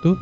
[0.00, 0.16] Tuh.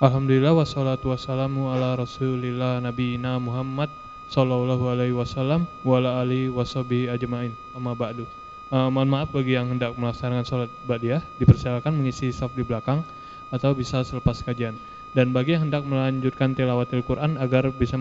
[0.00, 3.92] Alhamdulillah wassalatu wassalamu ala rasulillah nabiyina Muhammad
[4.32, 7.52] sallallahu alaihi wasallam wa ala alihi washabihi ajmain.
[7.76, 8.24] Amma ba'du.
[8.72, 13.04] Uh, mohon maaf bagi yang hendak melaksanakan sholat ba'diyah dipersilakan mengisi saf di belakang
[13.52, 14.72] atau bisa selepas kajian.
[15.12, 18.00] Dan bagi yang hendak melanjutkan tilawatil Quran agar bisa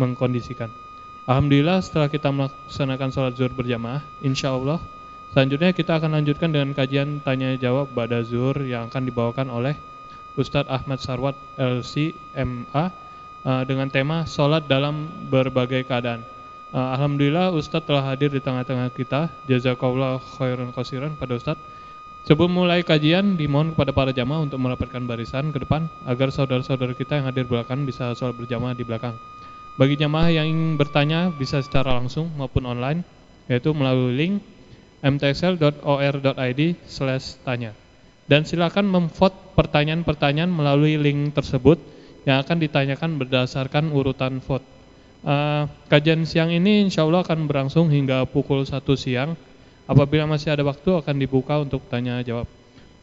[0.00, 0.72] mengkondisikan.
[1.28, 4.80] Alhamdulillah setelah kita melaksanakan sholat zuhur berjamaah insya Allah
[5.34, 9.74] selanjutnya kita akan lanjutkan dengan kajian tanya jawab Ba'da zuhur yang akan dibawakan oleh
[10.38, 12.84] Ustadz Ahmad Sarwat LC MA
[13.42, 16.22] uh, dengan tema Salat dalam berbagai keadaan.
[16.70, 19.30] Uh, Alhamdulillah Ustadz telah hadir di tengah-tengah kita.
[19.50, 21.62] Jazakallah khairan khosiran pada Ustadz.
[22.24, 27.20] Sebelum mulai kajian, dimohon kepada para jamaah untuk merapatkan barisan ke depan agar saudara-saudara kita
[27.20, 29.12] yang hadir belakang bisa sholat berjamaah di belakang.
[29.76, 33.04] Bagi jamaah yang ingin bertanya bisa secara langsung maupun online,
[33.44, 34.34] yaitu melalui link
[35.04, 37.76] mtxl.or.id/tanya
[38.24, 41.76] dan silakan memvote pertanyaan-pertanyaan melalui link tersebut
[42.24, 44.64] yang akan ditanyakan berdasarkan urutan vote.
[45.24, 49.36] Uh, kajian siang ini insya Allah akan berlangsung hingga pukul 1 siang.
[49.84, 52.48] Apabila masih ada waktu akan dibuka untuk tanya jawab.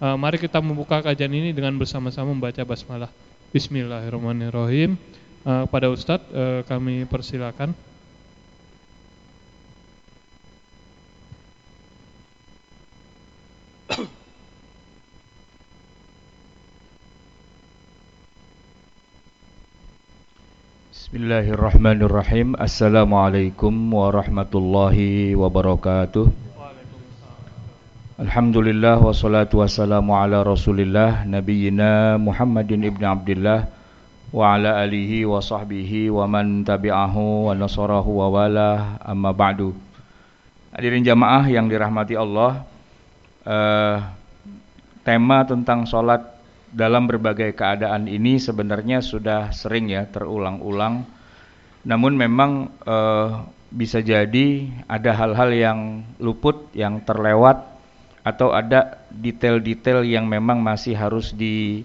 [0.02, 3.13] Uh, mari kita membuka kajian ini dengan bersama-sama membaca basmalah.
[3.53, 4.97] Bismillahirrahmanirrahim.
[5.45, 7.77] Uh, pada Ustadz uh, kami persilakan.
[21.31, 22.59] Bismillahirrahmanirrahim.
[22.59, 26.27] Assalamualaikum warahmatullahi wabarakatuh.
[28.19, 33.63] Alhamdulillah wassalatu wassalamu ala rasulillah Nabiyyina Muhammadin ibn Abdullah
[34.35, 38.99] Wa ala alihi wa sahbihi wa man tabi'ahu wa nasarahu wa wala.
[38.99, 39.71] Amma ba'du.
[40.75, 42.67] Hadirin jamaah yang dirahmati Allah
[43.47, 44.03] uh,
[45.07, 46.27] Tema tentang solat
[46.75, 51.20] dalam berbagai keadaan ini sebenarnya sudah sering ya terulang-ulang.
[51.87, 55.79] Namun memang uh, bisa jadi ada hal-hal yang
[56.22, 57.63] luput, yang terlewat
[58.22, 61.81] atau ada detail-detail yang memang masih harus di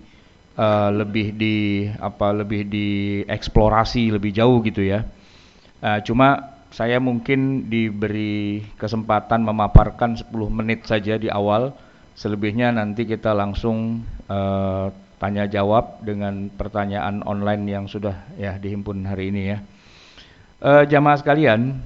[0.61, 5.07] uh, lebih di apa lebih dieksplorasi lebih jauh gitu ya.
[5.81, 11.73] Uh, cuma saya mungkin diberi kesempatan memaparkan 10 menit saja di awal
[12.17, 14.01] Selebihnya nanti kita langsung
[14.33, 14.89] uh,
[15.21, 19.61] tanya jawab dengan pertanyaan online yang sudah ya dihimpun hari ini ya.
[20.57, 21.85] Uh, jamaah sekalian,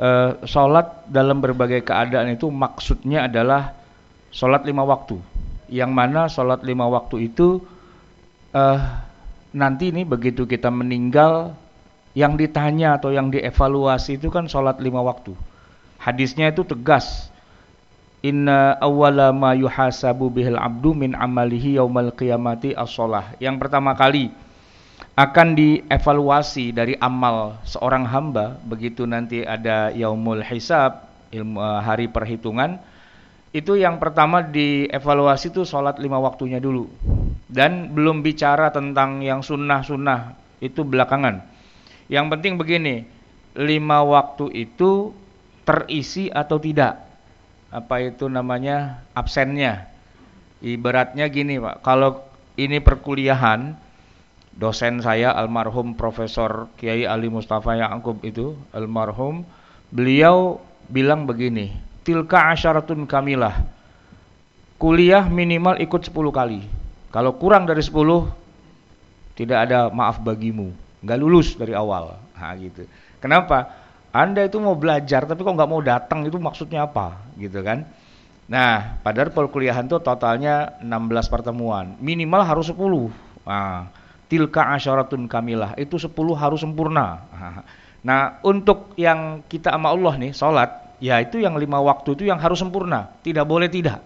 [0.00, 3.76] uh, sholat dalam berbagai keadaan itu maksudnya adalah
[4.32, 5.20] sholat lima waktu.
[5.68, 7.60] Yang mana sholat lima waktu itu
[8.56, 8.80] uh,
[9.52, 11.52] nanti ini begitu kita meninggal
[12.16, 15.36] yang ditanya atau yang dievaluasi itu kan sholat lima waktu.
[16.00, 17.28] Hadisnya itu tegas
[18.18, 23.38] Inna awwala ma yuhasabu bihil abdu min amalihi yaumal qiyamati as-sholah.
[23.38, 24.34] Yang pertama kali
[25.18, 32.78] akan dievaluasi dari amal seorang hamba begitu nanti ada yaumul hisab, ilmu eh, hari perhitungan.
[33.50, 36.86] Itu yang pertama dievaluasi itu sholat lima waktunya dulu.
[37.50, 41.42] Dan belum bicara tentang yang sunnah-sunnah, itu belakangan.
[42.06, 43.08] Yang penting begini,
[43.58, 45.10] lima waktu itu
[45.64, 47.08] terisi atau tidak
[47.72, 49.90] apa itu namanya absennya.
[50.62, 52.22] Ibaratnya gini Pak, kalau
[52.60, 53.87] ini perkuliahan,
[54.58, 59.46] dosen saya almarhum Profesor Kiai Ali Mustafa Yaakob itu almarhum,
[59.94, 60.58] beliau
[60.90, 63.54] bilang begini, tilka asyaratun kamilah.
[64.78, 66.62] Kuliah minimal ikut 10 kali.
[67.14, 67.94] Kalau kurang dari 10
[69.38, 70.74] tidak ada maaf bagimu.
[71.02, 72.18] Nggak lulus dari awal.
[72.34, 72.86] Nah, gitu.
[73.18, 73.74] Kenapa?
[74.14, 77.86] Anda itu mau belajar tapi kok nggak mau datang itu maksudnya apa gitu kan?
[78.48, 83.12] Nah, padahal perkuliahan itu totalnya 16 pertemuan, minimal harus 10.
[83.44, 83.92] Nah,
[84.28, 87.06] tilka asyaratun kamilah, itu 10 harus sempurna.
[87.98, 90.70] Nah, untuk yang kita sama Allah nih, sholat,
[91.02, 93.98] ya itu yang lima waktu itu yang harus sempurna, tidak boleh tidak.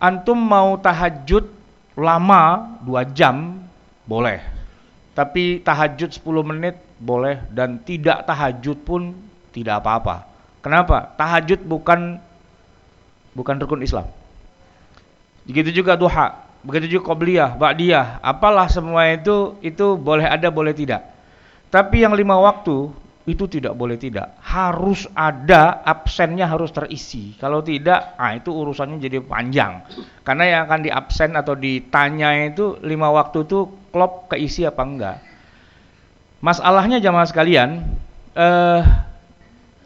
[0.00, 1.44] Antum mau tahajud
[1.92, 3.60] lama 2 jam,
[4.08, 4.40] boleh.
[5.12, 9.12] Tapi tahajud 10 menit boleh dan tidak tahajud pun
[9.52, 10.24] tidak apa-apa.
[10.64, 11.12] Kenapa?
[11.20, 12.20] Tahajud bukan
[13.36, 14.08] bukan rukun Islam.
[15.44, 21.06] Begitu juga duha, begitu juga qobliyah, ba'diyah, apalah semua itu itu boleh ada boleh tidak.
[21.70, 22.90] Tapi yang lima waktu
[23.26, 24.38] itu tidak boleh tidak.
[24.42, 27.34] Harus ada absennya harus terisi.
[27.38, 29.82] Kalau tidak, ah itu urusannya jadi panjang.
[30.22, 35.16] Karena yang akan diabsen atau ditanya itu lima waktu itu klop keisi apa enggak.
[36.38, 37.82] Masalahnya jamaah sekalian,
[38.38, 38.80] uh,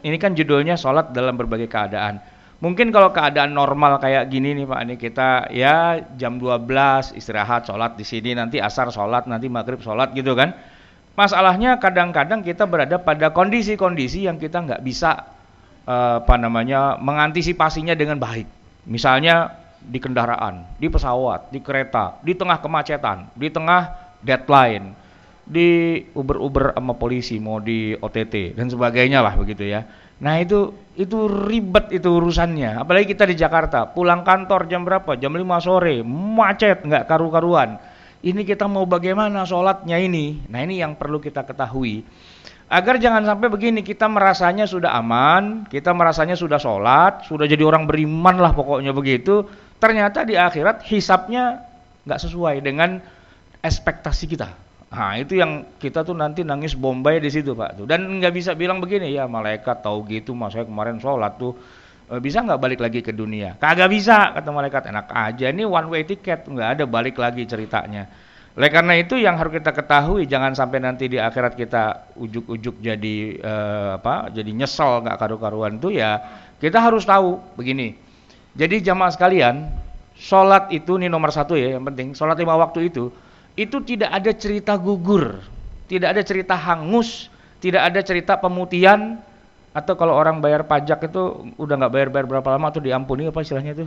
[0.05, 2.21] ini kan judulnya sholat dalam berbagai keadaan.
[2.61, 7.97] Mungkin kalau keadaan normal kayak gini nih Pak, ini kita ya jam 12 istirahat sholat
[7.97, 10.53] di sini, nanti asar sholat, nanti maghrib sholat gitu kan.
[11.17, 15.25] Masalahnya kadang-kadang kita berada pada kondisi-kondisi yang kita nggak bisa
[15.89, 18.45] uh, apa namanya mengantisipasinya dengan baik.
[18.85, 23.89] Misalnya di kendaraan, di pesawat, di kereta, di tengah kemacetan, di tengah
[24.21, 24.93] deadline,
[25.41, 29.81] di Uber-Uber sama polisi mau di OTT dan sebagainya lah begitu ya.
[30.21, 32.77] Nah itu itu ribet itu urusannya.
[32.77, 35.17] Apalagi kita di Jakarta, pulang kantor jam berapa?
[35.17, 37.81] Jam 5 sore, macet nggak karu-karuan.
[38.21, 40.45] Ini kita mau bagaimana sholatnya ini?
[40.45, 42.05] Nah ini yang perlu kita ketahui.
[42.71, 47.83] Agar jangan sampai begini, kita merasanya sudah aman, kita merasanya sudah sholat, sudah jadi orang
[47.83, 49.43] beriman lah pokoknya begitu.
[49.81, 51.65] Ternyata di akhirat hisapnya
[52.05, 53.01] nggak sesuai dengan
[53.59, 54.70] ekspektasi kita.
[54.91, 57.85] Nah itu yang kita tuh nanti nangis bombay di situ pak tuh.
[57.87, 61.55] Dan nggak bisa bilang begini ya malaikat tahu gitu mas saya kemarin sholat tuh
[62.11, 63.55] e, bisa nggak balik lagi ke dunia?
[63.55, 64.91] Kagak bisa kata malaikat.
[64.91, 68.03] Enak aja ini one way ticket nggak ada balik lagi ceritanya.
[68.51, 73.17] Oleh karena itu yang harus kita ketahui jangan sampai nanti di akhirat kita ujuk-ujuk jadi
[73.39, 76.19] uh, apa jadi nyesel nggak karu-karuan tuh ya
[76.59, 77.95] kita harus tahu begini.
[78.59, 79.71] Jadi jamaah sekalian
[80.19, 83.07] sholat itu ini nomor satu ya yang penting sholat lima waktu itu
[83.55, 85.43] itu tidak ada cerita gugur,
[85.91, 87.27] tidak ada cerita hangus,
[87.59, 89.19] tidak ada cerita pemutihan
[89.71, 93.71] atau kalau orang bayar pajak itu udah nggak bayar-bayar berapa lama tuh diampuni apa istilahnya
[93.77, 93.85] itu?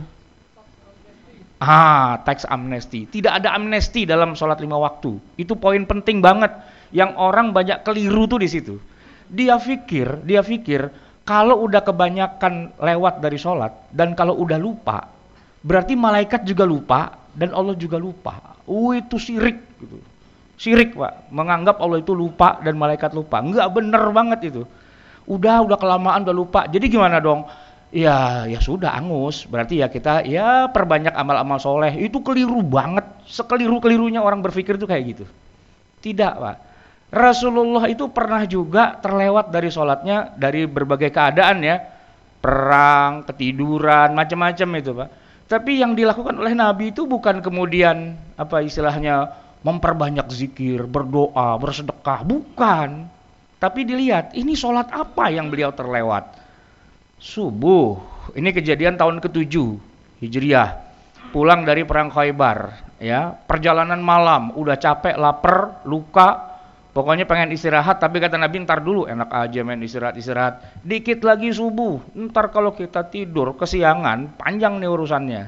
[1.61, 3.07] Ah, tax amnesty.
[3.07, 5.17] Tidak ada amnesti dalam sholat lima waktu.
[5.39, 6.51] Itu poin penting banget
[6.91, 8.75] yang orang banyak keliru tuh di situ.
[9.31, 10.87] Dia pikir, dia pikir
[11.25, 15.09] kalau udah kebanyakan lewat dari sholat dan kalau udah lupa,
[15.65, 18.54] berarti malaikat juga lupa dan Allah juga lupa.
[18.65, 19.97] Oh itu sirik gitu.
[20.55, 23.43] Sirik pak, menganggap Allah itu lupa dan malaikat lupa.
[23.43, 24.63] Enggak bener banget itu.
[25.27, 26.61] Udah, udah kelamaan udah lupa.
[26.69, 27.45] Jadi gimana dong?
[27.91, 29.43] Ya, ya sudah angus.
[29.45, 31.93] Berarti ya kita ya perbanyak amal-amal soleh.
[31.99, 33.03] Itu keliru banget.
[33.27, 35.25] Sekeliru-kelirunya orang berpikir itu kayak gitu.
[36.01, 36.57] Tidak pak.
[37.11, 41.77] Rasulullah itu pernah juga terlewat dari sholatnya dari berbagai keadaan ya.
[42.39, 45.09] Perang, ketiduran, macam-macam itu pak
[45.45, 49.29] tapi yang dilakukan oleh Nabi itu bukan kemudian apa istilahnya
[49.65, 53.09] memperbanyak zikir, berdoa, bersedekah, bukan.
[53.57, 56.37] Tapi dilihat ini sholat apa yang beliau terlewat.
[57.17, 57.97] Subuh,
[58.37, 59.53] ini kejadian tahun ke-7
[60.21, 60.85] Hijriah.
[61.33, 66.54] Pulang dari perang Khaybar, ya, perjalanan malam, udah capek, lapar, luka,
[66.95, 70.79] Pokoknya pengen istirahat, tapi kata Nabi ntar dulu enak aja main istirahat-istirahat.
[70.79, 75.43] Dikit lagi subuh, ntar kalau kita tidur kesiangan, panjang nih urusannya.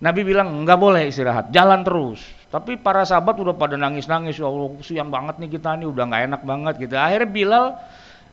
[0.00, 2.24] Nabi bilang nggak boleh istirahat, jalan terus.
[2.48, 6.22] Tapi para sahabat udah pada nangis-nangis, ya Allah siang banget nih kita nih, udah nggak
[6.32, 6.96] enak banget gitu.
[6.96, 7.64] Akhirnya Bilal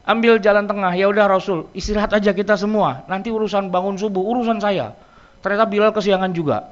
[0.08, 3.04] ambil jalan tengah, ya udah Rasul istirahat aja kita semua.
[3.12, 4.96] Nanti urusan bangun subuh, urusan saya.
[5.44, 6.72] Ternyata Bilal kesiangan juga.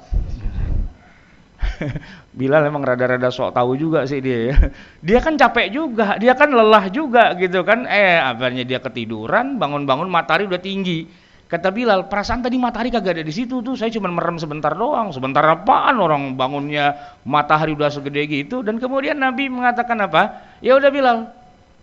[2.38, 4.56] Bilal emang rada-rada sok tahu juga sih dia ya.
[5.00, 7.86] Dia kan capek juga, dia kan lelah juga gitu kan.
[7.86, 11.06] Eh, apanya dia ketiduran, bangun-bangun matahari udah tinggi.
[11.44, 15.12] Kata Bilal, perasaan tadi matahari kagak ada di situ tuh, saya cuma merem sebentar doang.
[15.14, 18.64] Sebentar apaan orang bangunnya matahari udah segede gitu.
[18.64, 20.42] Dan kemudian Nabi mengatakan apa?
[20.64, 21.18] Ya udah Bilal,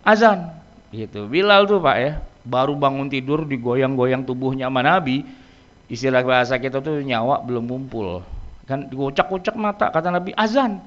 [0.04, 0.52] azan.
[0.92, 1.24] Gitu.
[1.30, 5.24] Bilal tuh Pak ya, baru bangun tidur digoyang-goyang tubuhnya sama Nabi.
[5.88, 10.78] Istilah bahasa kita tuh nyawa belum ngumpul Kan dikocak-kocak mata kata Nabi azan.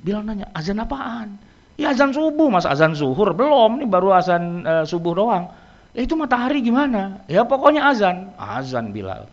[0.00, 1.36] Bilang nanya, azan apaan?
[1.78, 5.46] Ya azan subuh, mas azan zuhur belum, nih baru azan e, subuh doang.
[5.94, 7.22] Ya itu matahari gimana?
[7.30, 9.30] Ya pokoknya azan, azan Bilal.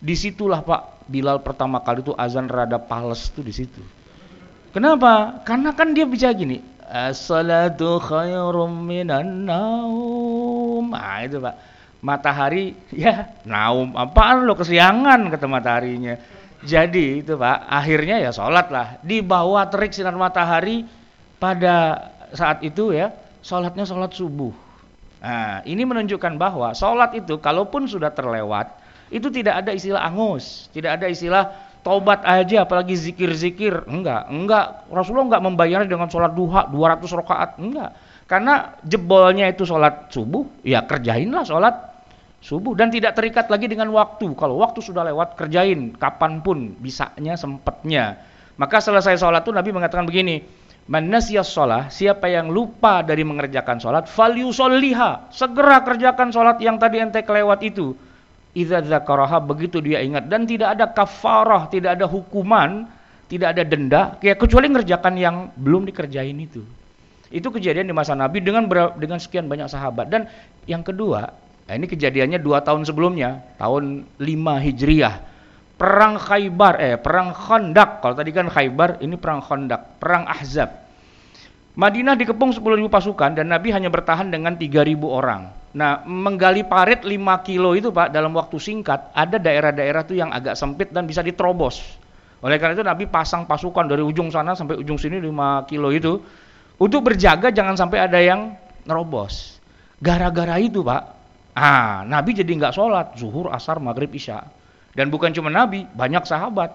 [0.00, 3.82] Di situlah Pak Bilal pertama kali itu azan rada pales tuh di situ.
[4.70, 5.42] Kenapa?
[5.42, 10.94] Karena kan dia bisa gini, as-salatu khairum minan naum.
[10.94, 11.56] Nah, itu Pak.
[12.00, 16.16] Matahari ya naum apaan lo kesiangan kata mataharinya.
[16.60, 19.00] Jadi itu Pak, akhirnya ya sholat lah.
[19.00, 20.84] Di bawah terik sinar matahari
[21.40, 24.52] pada saat itu ya, sholatnya sholat subuh.
[25.20, 28.76] Nah, ini menunjukkan bahwa sholat itu kalaupun sudah terlewat,
[29.08, 31.44] itu tidak ada istilah angus, tidak ada istilah
[31.80, 33.88] tobat aja, apalagi zikir-zikir.
[33.88, 34.84] Enggak, enggak.
[34.92, 37.90] Rasulullah enggak membayarnya dengan sholat duha 200 rakaat, enggak.
[38.28, 41.89] Karena jebolnya itu sholat subuh, ya kerjainlah sholat
[42.40, 44.32] subuh dan tidak terikat lagi dengan waktu.
[44.34, 48.18] Kalau waktu sudah lewat, kerjain kapan pun bisanya, sempatnya.
[48.56, 50.44] Maka selesai sholat itu Nabi mengatakan begini,
[50.90, 57.22] Manasiyas sholat, siapa yang lupa dari mengerjakan sholat, falyusolliha, segera kerjakan sholat yang tadi ente
[57.22, 57.94] kelewat itu.
[58.50, 58.82] Idza
[59.38, 62.90] begitu dia ingat dan tidak ada kafarah, tidak ada hukuman,
[63.30, 66.66] tidak ada denda, ya kecuali mengerjakan yang belum dikerjain itu.
[67.30, 68.66] Itu kejadian di masa Nabi dengan
[68.98, 70.10] dengan sekian banyak sahabat.
[70.10, 70.26] Dan
[70.66, 71.30] yang kedua,
[71.70, 75.22] Nah, ini kejadiannya dua tahun sebelumnya, tahun 5 Hijriah.
[75.78, 78.02] Perang Khaybar, eh perang Khandaq.
[78.02, 80.66] Kalau tadi kan Khaybar, ini perang Khandaq, perang Ahzab.
[81.78, 85.46] Madinah dikepung 10.000 pasukan dan Nabi hanya bertahan dengan 3.000 orang.
[85.78, 90.58] Nah, menggali parit 5 kilo itu Pak dalam waktu singkat, ada daerah-daerah tuh yang agak
[90.58, 91.86] sempit dan bisa diterobos.
[92.42, 96.18] Oleh karena itu Nabi pasang pasukan dari ujung sana sampai ujung sini 5 kilo itu
[96.82, 99.62] untuk berjaga jangan sampai ada yang nerobos.
[100.02, 101.19] Gara-gara itu Pak,
[101.54, 104.46] Ah, Nabi jadi nggak sholat zuhur, asar, maghrib, isya.
[104.94, 106.74] Dan bukan cuma Nabi, banyak sahabat.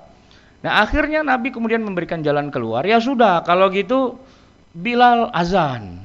[0.66, 2.82] Nah akhirnya Nabi kemudian memberikan jalan keluar.
[2.88, 4.18] Ya sudah, kalau gitu
[4.76, 6.04] Bilal azan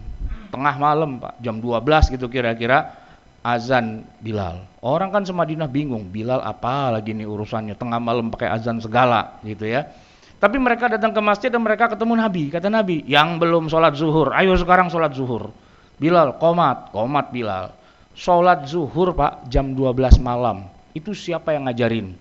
[0.51, 2.95] tengah malam pak, jam 12 gitu kira-kira
[3.41, 4.67] azan Bilal.
[4.85, 9.65] Orang kan semadinah bingung, Bilal apa lagi nih urusannya tengah malam pakai azan segala gitu
[9.65, 9.89] ya.
[10.41, 12.49] Tapi mereka datang ke masjid dan mereka ketemu Nabi.
[12.49, 15.53] Kata Nabi, yang belum sholat zuhur, ayo sekarang sholat zuhur.
[16.01, 17.77] Bilal, komat, komat Bilal.
[18.15, 20.67] Sholat zuhur pak jam 12 malam.
[20.93, 22.15] Itu siapa yang ngajarin?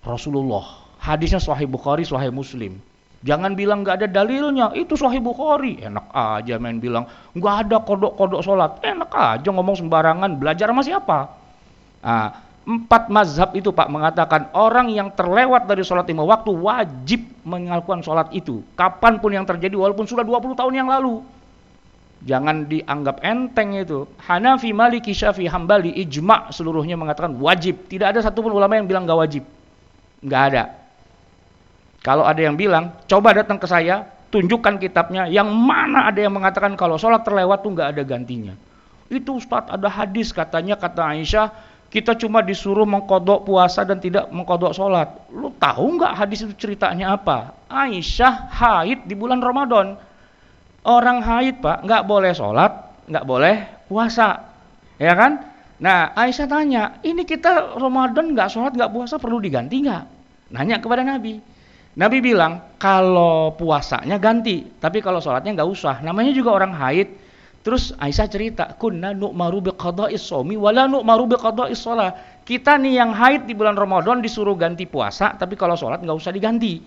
[0.00, 0.86] Rasulullah.
[1.00, 2.78] Hadisnya Sahih Bukhari, Sahih Muslim.
[3.20, 5.80] Jangan bilang nggak ada dalilnya, itu Sahih Bukhari.
[5.80, 7.04] Enak aja main bilang
[7.36, 8.80] nggak ada kodok-kodok sholat.
[8.80, 10.40] Enak aja ngomong sembarangan.
[10.40, 11.18] Belajar sama siapa?
[12.00, 12.32] Nah,
[12.64, 18.32] empat mazhab itu Pak mengatakan orang yang terlewat dari sholat lima waktu wajib melakukan sholat
[18.32, 18.64] itu.
[18.72, 21.20] Kapan pun yang terjadi walaupun sudah 20 tahun yang lalu.
[22.20, 24.04] Jangan dianggap enteng itu.
[24.20, 27.88] Hanafi, Maliki, Syafi'i, Hambali, ijma seluruhnya mengatakan wajib.
[27.88, 29.44] Tidak ada satupun ulama yang bilang nggak wajib.
[30.20, 30.62] Nggak ada.
[32.04, 35.32] Kalau ada yang bilang, coba datang ke saya, tunjukkan kitabnya.
[35.32, 38.52] Yang mana ada yang mengatakan kalau sholat terlewat tuh nggak ada gantinya.
[39.08, 41.50] Itu Ustaz ada hadis katanya kata Aisyah,
[41.90, 45.08] kita cuma disuruh mengkodok puasa dan tidak mengkodok sholat.
[45.32, 47.56] Lu tahu nggak hadis itu ceritanya apa?
[47.66, 50.09] Aisyah haid di bulan Ramadan
[50.80, 52.72] Orang haid pak nggak boleh sholat,
[53.04, 54.48] nggak boleh puasa,
[54.96, 55.44] ya kan?
[55.80, 60.04] Nah Aisyah tanya, ini kita Ramadan nggak sholat nggak puasa perlu diganti nggak?
[60.56, 61.36] Nanya kepada Nabi.
[62.00, 66.00] Nabi bilang kalau puasanya ganti, tapi kalau sholatnya nggak usah.
[66.00, 67.12] Namanya juga orang haid.
[67.60, 72.16] Terus Aisyah cerita, kunna nu'maru biqada'is shaumi wala nu'maru biqada'is shalah.
[72.40, 76.32] Kita nih yang haid di bulan Ramadan disuruh ganti puasa, tapi kalau sholat nggak usah
[76.32, 76.80] diganti.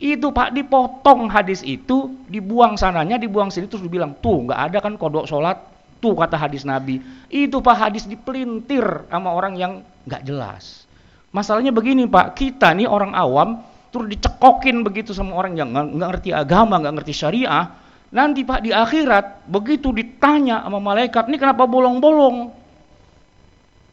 [0.00, 4.96] Itu Pak dipotong hadis itu, dibuang sananya, dibuang sini terus dibilang, tuh nggak ada kan
[4.96, 5.60] kodok sholat,
[6.00, 7.04] tuh kata hadis Nabi.
[7.28, 10.88] Itu Pak hadis dipelintir sama orang yang nggak jelas.
[11.36, 13.60] Masalahnya begini Pak, kita nih orang awam,
[13.92, 17.68] terus dicekokin begitu sama orang yang nggak ngerti agama, nggak ngerti syariah.
[18.10, 22.59] Nanti Pak di akhirat, begitu ditanya sama malaikat, ini kenapa bolong-bolong?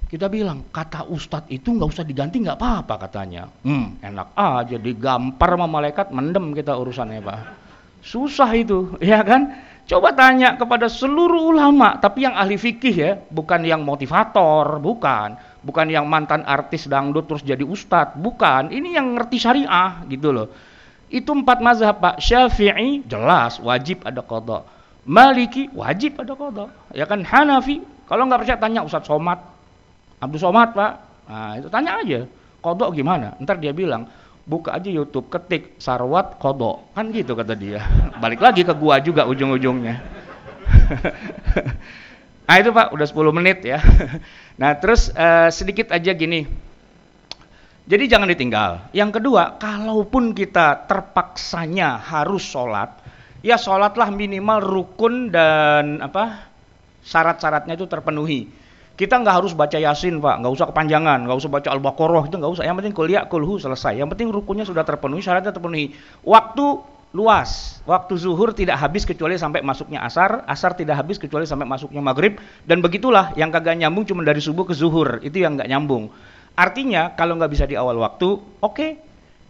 [0.08, 3.52] Kita bilang, kata ustadz itu nggak usah diganti nggak apa-apa katanya.
[3.68, 7.40] Hmm, enak aja digampar sama malaikat, mendem kita urusannya Pak.
[8.00, 9.52] Susah itu, ya kan?
[9.88, 15.36] Coba tanya kepada seluruh ulama, tapi yang ahli fikih ya, bukan yang motivator, bukan.
[15.64, 18.72] Bukan yang mantan artis dangdut terus jadi ustadz, bukan.
[18.72, 20.48] Ini yang ngerti syariah gitu loh.
[21.08, 22.20] Itu empat mazhab Pak.
[22.20, 24.68] Syafi'i jelas wajib ada kodok.
[25.08, 26.72] Maliki wajib ada kodok.
[26.92, 29.40] Ya kan Hanafi, kalau nggak percaya tanya Ustadz Somad,
[30.17, 30.93] Abdul Somad pak.
[31.27, 32.25] Nah itu tanya aja
[32.63, 33.38] kodok gimana?
[33.39, 34.09] Ntar dia bilang
[34.47, 36.91] buka aja YouTube ketik sarwat kodok.
[36.97, 37.83] Kan gitu kata dia.
[38.24, 39.95] Balik lagi ke gua juga ujung-ujungnya.
[42.47, 43.83] Nah itu pak udah 10 menit ya.
[44.63, 46.47] Nah terus uh, sedikit aja gini.
[47.83, 48.88] Jadi jangan ditinggal.
[48.95, 53.03] Yang kedua kalaupun kita terpaksanya harus sholat
[53.45, 56.50] ya sholatlah minimal rukun dan apa
[57.05, 58.50] syarat-syaratnya itu terpenuhi
[58.98, 60.42] kita nggak harus baca Yasin, Pak.
[60.42, 61.30] Nggak usah kepanjangan.
[61.30, 62.24] Nggak usah baca Al-Baqarah.
[62.25, 62.63] Itu nggak usah.
[62.66, 63.94] Yang penting kuliah, kulhu selesai.
[63.94, 65.94] Yang penting rukunnya sudah terpenuhi, syaratnya terpenuhi.
[66.25, 66.66] Waktu
[67.13, 67.77] luas.
[67.86, 70.42] Waktu zuhur tidak habis kecuali sampai masuknya asar.
[70.50, 72.42] Asar tidak habis kecuali sampai masuknya maghrib.
[72.66, 75.22] Dan begitulah yang kagak nyambung cuma dari subuh ke zuhur.
[75.22, 76.10] Itu yang nggak nyambung.
[76.58, 78.74] Artinya kalau nggak bisa di awal waktu, oke.
[78.74, 78.98] Okay,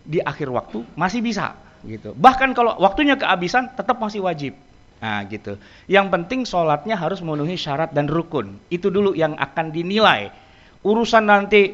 [0.04, 1.56] di akhir waktu masih bisa.
[1.88, 2.12] gitu.
[2.12, 4.60] Bahkan kalau waktunya kehabisan tetap masih wajib.
[4.98, 5.62] Nah gitu.
[5.86, 8.58] Yang penting sholatnya harus memenuhi syarat dan rukun.
[8.74, 10.34] Itu dulu yang akan dinilai.
[10.82, 11.74] Urusan nanti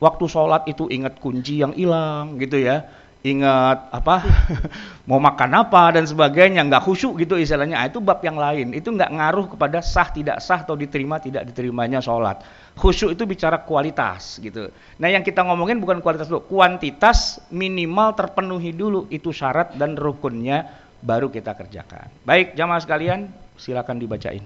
[0.00, 2.84] waktu sholat itu ingat kunci yang hilang gitu ya.
[3.24, 4.20] Ingat apa,
[5.08, 7.80] mau makan apa dan sebagainya, nggak khusyuk gitu istilahnya.
[7.80, 8.76] Nah, itu bab yang lain.
[8.76, 12.44] Itu nggak ngaruh kepada sah tidak sah atau diterima tidak diterimanya sholat.
[12.76, 14.68] Khusyuk itu bicara kualitas gitu.
[15.00, 20.83] Nah yang kita ngomongin bukan kualitas dulu, kuantitas minimal terpenuhi dulu itu syarat dan rukunnya
[21.04, 22.08] baru kita kerjakan.
[22.24, 23.28] Baik, jamaah sekalian,
[23.60, 24.40] silakan dibacain.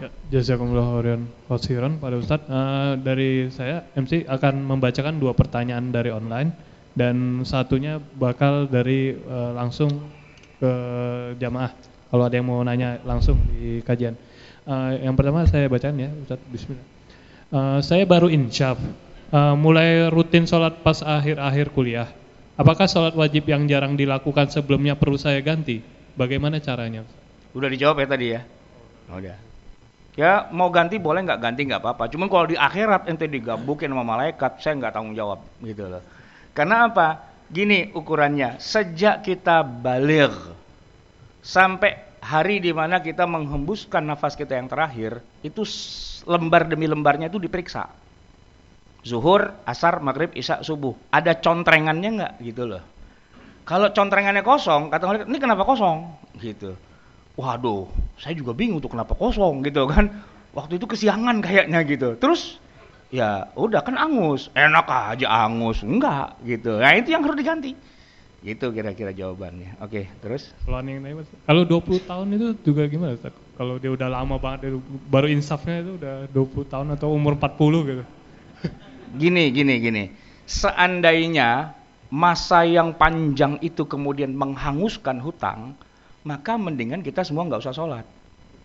[0.00, 1.02] Ya, jazakumullah
[1.60, 2.48] khairan pada Ustadz.
[2.48, 6.54] Uh, dari saya MC akan membacakan dua pertanyaan dari online
[6.94, 9.90] dan satunya bakal dari uh, langsung
[10.56, 10.72] ke
[11.36, 11.74] jamaah.
[12.08, 14.16] Kalau ada yang mau nanya langsung di kajian.
[14.64, 16.40] Uh, yang pertama saya bacaan ya, Ustaz.
[16.48, 16.86] Bismillah.
[17.50, 18.78] Uh, saya baru insyaf,
[19.34, 22.08] uh, mulai rutin sholat pas akhir-akhir kuliah.
[22.60, 25.80] Apakah sholat wajib yang jarang dilakukan sebelumnya perlu saya ganti?
[26.12, 27.08] Bagaimana caranya?
[27.56, 28.44] Udah dijawab ya tadi ya?
[29.08, 29.38] Oh, udah.
[30.12, 32.12] Ya mau ganti boleh nggak ganti nggak apa-apa.
[32.12, 36.04] Cuman kalau di akhirat ente digabukin sama malaikat, saya nggak tanggung jawab gitu loh.
[36.52, 37.32] Karena apa?
[37.48, 40.36] Gini ukurannya, sejak kita balik
[41.40, 45.64] sampai hari di mana kita menghembuskan nafas kita yang terakhir, itu
[46.28, 47.88] lembar demi lembarnya itu diperiksa.
[49.00, 50.92] Zuhur, asar, maghrib, isya, subuh.
[51.08, 52.82] Ada contrengannya nggak gitu loh.
[53.64, 56.10] Kalau contrengannya kosong, kata malaikat, ini kenapa kosong?
[56.36, 56.76] Gitu.
[57.38, 57.88] Waduh,
[58.20, 60.10] saya juga bingung tuh kenapa kosong gitu kan.
[60.52, 62.18] Waktu itu kesiangan kayaknya gitu.
[62.18, 62.60] Terus
[63.10, 67.74] ya udah kan angus enak aja angus enggak gitu nah itu yang harus diganti
[68.40, 70.54] itu kira-kira jawabannya oke terus
[71.44, 73.18] kalau 20 tahun itu juga gimana
[73.58, 74.78] kalau dia udah lama banget
[75.10, 78.04] baru insafnya itu udah 20 tahun atau umur 40 gitu
[79.14, 80.04] gini gini gini
[80.46, 81.74] seandainya
[82.10, 85.78] masa yang panjang itu kemudian menghanguskan hutang
[86.26, 88.06] maka mendingan kita semua nggak usah sholat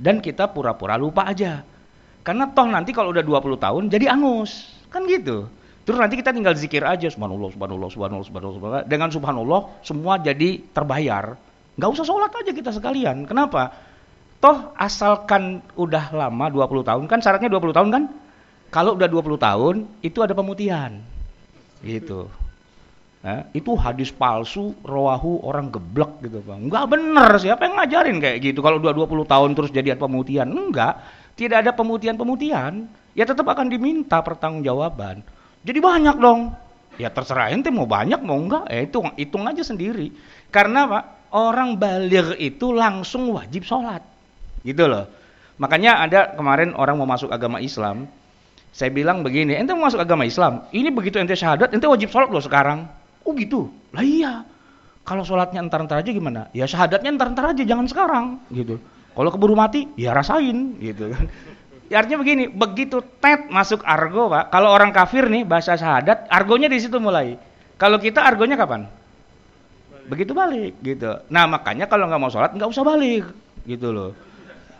[0.01, 1.63] dan kita pura-pura lupa aja
[2.25, 4.73] karena toh nanti kalau udah 20 tahun jadi angus.
[4.89, 5.45] Kan gitu.
[5.85, 8.85] Terus nanti kita tinggal zikir aja subhanallah subhanallah subhanallah subhanallah, subhanallah.
[8.89, 11.37] dengan subhanallah semua jadi terbayar.
[11.77, 13.29] Nggak usah sholat aja kita sekalian.
[13.29, 13.69] Kenapa?
[14.41, 18.03] Toh asalkan udah lama 20 tahun kan syaratnya 20 tahun kan?
[18.69, 20.97] Kalau udah 20 tahun itu ada pemutihan.
[21.85, 22.27] Gitu.
[23.25, 26.69] Nah, itu hadis palsu, rohahu orang geblek gitu bang.
[26.69, 28.61] Enggak bener, siapa yang ngajarin kayak gitu?
[28.61, 30.45] Kalau udah 20 tahun terus jadi pemutihan?
[30.45, 31.01] Enggak
[31.35, 35.19] tidak ada pemutihan-pemutihan, ya tetap akan diminta pertanggungjawaban.
[35.67, 36.55] Jadi banyak dong.
[36.95, 40.15] Ya terserah ente mau banyak mau enggak, ya itu hitung aja sendiri.
[40.47, 43.99] Karena Pak, orang balik itu langsung wajib sholat.
[44.63, 45.03] Gitu loh.
[45.59, 48.07] Makanya ada kemarin orang mau masuk agama Islam,
[48.75, 52.27] saya bilang begini, ente mau masuk agama Islam, ini begitu ente syahadat, ente wajib sholat
[52.27, 52.83] loh sekarang.
[53.23, 53.71] Oh gitu?
[53.95, 54.43] Lah iya.
[55.07, 56.51] Kalau sholatnya entar-entar aja gimana?
[56.51, 58.25] Ya syahadatnya entar-entar aja, jangan sekarang.
[58.51, 58.75] gitu.
[59.15, 61.23] Kalau keburu mati, ya rasain gitu kan.
[61.87, 64.51] Ya, artinya begini, begitu tet masuk argo, Pak.
[64.51, 67.39] Kalau orang kafir nih bahasa syahadat, argonya di situ mulai.
[67.79, 68.91] Kalau kita argonya kapan?
[70.11, 71.15] Begitu balik gitu.
[71.31, 73.23] Nah, makanya kalau nggak mau sholat nggak usah balik
[73.63, 74.11] gitu loh.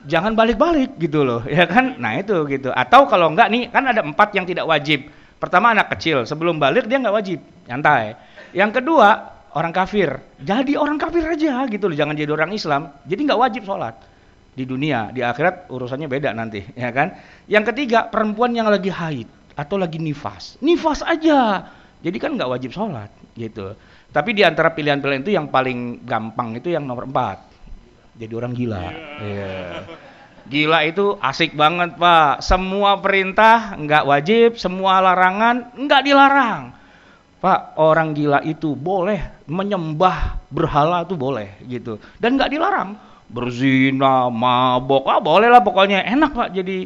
[0.06, 1.98] Jangan balik-balik gitu loh, ya kan?
[1.98, 2.70] Nah itu gitu.
[2.72, 5.10] Atau kalau nggak nih, kan ada empat yang tidak wajib.
[5.36, 8.16] Pertama anak kecil, sebelum balik dia nggak wajib, nyantai.
[8.56, 12.82] Yang kedua orang kafir, jadi orang kafir aja gitu loh, jangan jadi orang Islam.
[13.04, 13.96] Jadi nggak wajib sholat
[14.56, 17.12] di dunia, di akhirat urusannya beda nanti, ya kan?
[17.52, 20.56] Yang ketiga, perempuan yang lagi haid atau lagi nifas.
[20.64, 21.68] Nifas aja.
[22.00, 23.76] Jadi kan nggak wajib sholat, gitu.
[24.16, 27.55] Tapi di antara pilihan-pilihan itu yang paling gampang itu yang nomor empat.
[28.16, 28.80] Jadi orang gila.
[28.80, 28.96] Yeah.
[29.24, 29.72] Yeah.
[30.46, 32.46] Gila itu asik banget pak.
[32.46, 36.64] Semua perintah nggak wajib, semua larangan nggak dilarang.
[37.42, 41.98] Pak, orang gila itu boleh menyembah berhala itu boleh gitu.
[42.18, 46.86] Dan nggak dilarang berzina, mabok, ah boleh lah pokoknya enak pak jadi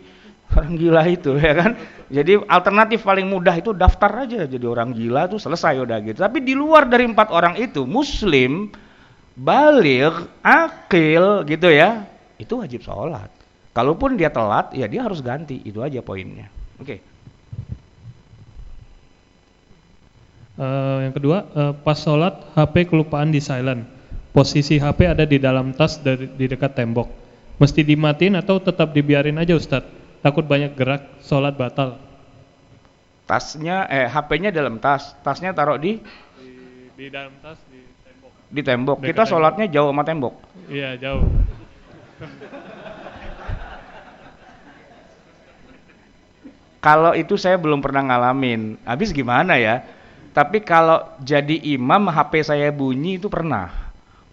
[0.56, 1.72] orang gila itu ya kan.
[2.10, 6.20] Jadi alternatif paling mudah itu daftar aja jadi orang gila tuh selesai udah gitu.
[6.24, 8.72] Tapi di luar dari empat orang itu muslim,
[9.40, 12.04] balik, akil gitu ya,
[12.36, 13.32] itu wajib sholat.
[13.72, 15.64] Kalaupun dia telat, ya dia harus ganti.
[15.64, 16.52] Itu aja poinnya.
[16.78, 16.84] Oke.
[16.84, 17.00] Okay.
[20.60, 24.00] Uh, eh, yang kedua, uh, pas sholat HP kelupaan di silent
[24.40, 27.10] posisi HP ada di dalam tas dari, di dekat tembok.
[27.60, 29.92] Mesti dimatiin atau tetap dibiarin aja Ustadz?
[30.24, 32.00] Takut banyak gerak, sholat batal.
[33.28, 36.00] Tasnya, eh HP-nya dalam tas, tasnya taruh di?
[36.40, 36.52] Di,
[36.96, 37.60] di dalam tas,
[38.50, 38.98] di tembok.
[39.02, 39.78] Dekat kita sholatnya tembok.
[39.78, 40.34] jauh sama tembok?
[40.70, 41.24] Iya jauh.
[46.86, 49.84] kalau itu saya belum pernah ngalamin, habis gimana ya?
[50.34, 53.90] Tapi kalau jadi imam HP saya bunyi itu pernah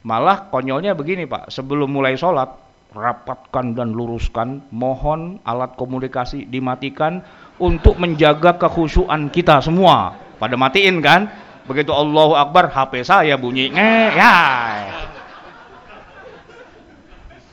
[0.06, 2.46] Malah konyolnya begini Pak, sebelum mulai sholat,
[2.94, 7.26] rapatkan dan luruskan, mohon alat komunikasi dimatikan
[7.58, 10.14] untuk menjaga kekhusyuan kita semua.
[10.38, 11.26] Pada matiin kan?
[11.66, 14.34] Begitu Allahu Akbar, HP saya bunyi, nge, ya.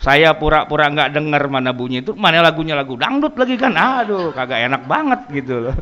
[0.04, 3.74] Saya pura-pura nggak -pura dengar mana bunyi itu, mana lagunya lagu dangdut lagi kan?
[3.74, 5.76] Aduh, kagak enak banget gitu loh.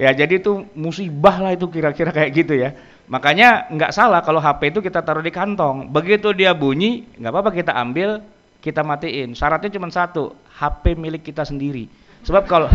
[0.00, 2.72] Ya jadi itu musibah lah itu kira-kira kayak gitu ya.
[3.10, 5.90] Makanya nggak salah kalau HP itu kita taruh di kantong.
[5.90, 8.22] Begitu dia bunyi, nggak apa-apa kita ambil,
[8.62, 9.34] kita matiin.
[9.34, 11.90] Syaratnya cuma satu, HP milik kita sendiri.
[12.22, 12.70] Sebab kalau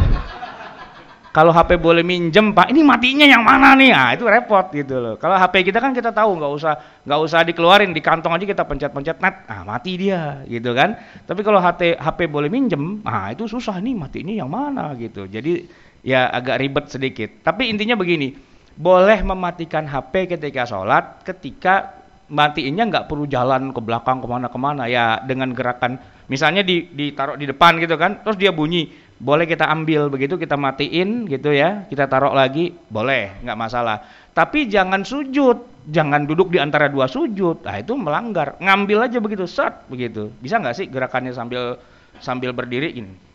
[1.36, 3.92] kalau HP boleh minjem pak ini matinya yang mana nih?
[3.92, 5.16] Ah itu repot gitu loh.
[5.20, 8.64] Kalau HP kita kan kita tahu nggak usah nggak usah dikeluarin di kantong aja kita
[8.64, 9.44] pencet-pencet net.
[9.52, 10.96] Ah mati dia gitu kan.
[11.28, 15.28] Tapi kalau HP HP boleh minjem ah itu susah nih matinya yang mana gitu.
[15.28, 15.68] Jadi
[16.08, 17.44] ya agak ribet sedikit.
[17.44, 18.32] Tapi intinya begini
[18.80, 22.00] boleh mematikan HP ketika sholat ketika
[22.32, 24.88] matiinnya nggak perlu jalan ke belakang ke mana-kemana.
[24.88, 26.00] Ya dengan gerakan
[26.32, 30.60] misalnya di ditaruh di depan gitu kan terus dia bunyi boleh kita ambil begitu kita
[30.60, 34.04] matiin gitu ya kita taruh lagi boleh nggak masalah.
[34.36, 37.64] Tapi jangan sujud jangan duduk di antara dua sujud.
[37.64, 38.60] Nah itu melanggar.
[38.60, 40.28] Ngambil aja begitu set begitu.
[40.44, 41.80] Bisa nggak sih gerakannya sambil
[42.20, 43.26] sambil berdiri ini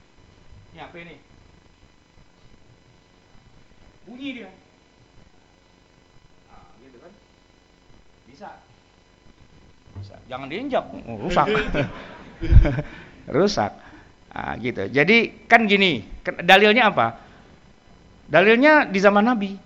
[0.71, 1.17] ini apa ini?
[4.09, 4.51] Bunyi dia.
[6.49, 7.13] Nah, gitu kan?
[8.31, 8.49] Bisa.
[10.01, 10.17] Bisa.
[10.31, 10.85] Jangan diinjak.
[11.05, 11.47] Oh, rusak.
[13.37, 13.73] Rusak
[14.31, 14.87] Nah, gitu.
[14.87, 17.19] Jadi kan gini, dalilnya apa?
[18.31, 19.59] Dalilnya di zaman Nabi.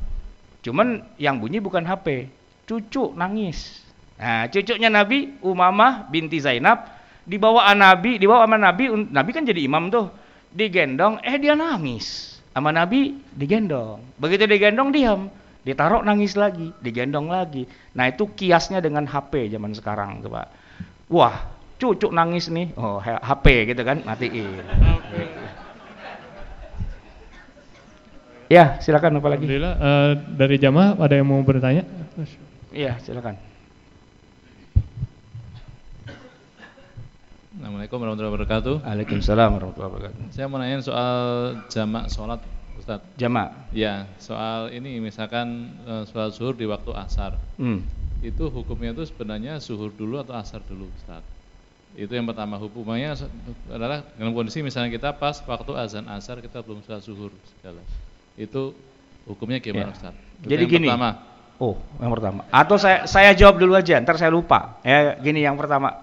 [0.64, 2.32] Cuman yang bunyi bukan HP,
[2.64, 3.84] cucu nangis.
[4.16, 6.88] Nah, cucunya Nabi Umamah binti Zainab
[7.28, 10.08] dibawa Nabi, dibawa sama Nabi, Nabi kan jadi imam tuh.
[10.54, 12.38] Digendong, eh dia nangis.
[12.54, 14.00] Sama Nabi digendong.
[14.16, 15.26] Begitu digendong diam,
[15.66, 17.66] ditaruh nangis lagi, digendong lagi.
[17.92, 20.46] Nah, itu kiasnya dengan HP zaman sekarang tuh, Pak.
[21.10, 21.53] Wah,
[21.84, 24.64] cucu nangis nih oh HP gitu kan matiin
[28.48, 31.84] ya silakan apa lagi Alhamdulillah uh, dari jamaah ada yang mau bertanya
[32.72, 33.36] iya silakan
[37.54, 38.74] Assalamualaikum warahmatullahi wabarakatuh.
[38.84, 40.22] Waalaikumsalam warahmatullahi wabarakatuh.
[40.36, 41.18] Saya mau nanya soal
[41.72, 42.40] jamak sholat,
[42.76, 43.00] Ustaz.
[43.16, 43.56] Jamak?
[43.72, 47.40] Ya, soal ini misalkan uh, sholat zuhur di waktu asar.
[47.56, 47.80] Hmm.
[48.20, 51.24] Itu hukumnya itu sebenarnya zuhur dulu atau asar dulu, Ustaz?
[51.94, 53.14] Itu yang pertama hukumannya
[53.70, 57.78] adalah dalam kondisi misalnya kita pas waktu azan asar kita belum sholat zuhur segala.
[58.34, 58.74] Itu
[59.30, 59.94] hukumnya gimana ya.
[59.94, 60.14] Ustaz?
[60.42, 60.88] Itu Jadi gini.
[60.90, 61.10] Pertama.
[61.62, 62.40] Oh, yang pertama.
[62.50, 64.82] Atau saya saya jawab dulu aja, ntar saya lupa.
[64.82, 66.02] Ya, gini yang pertama.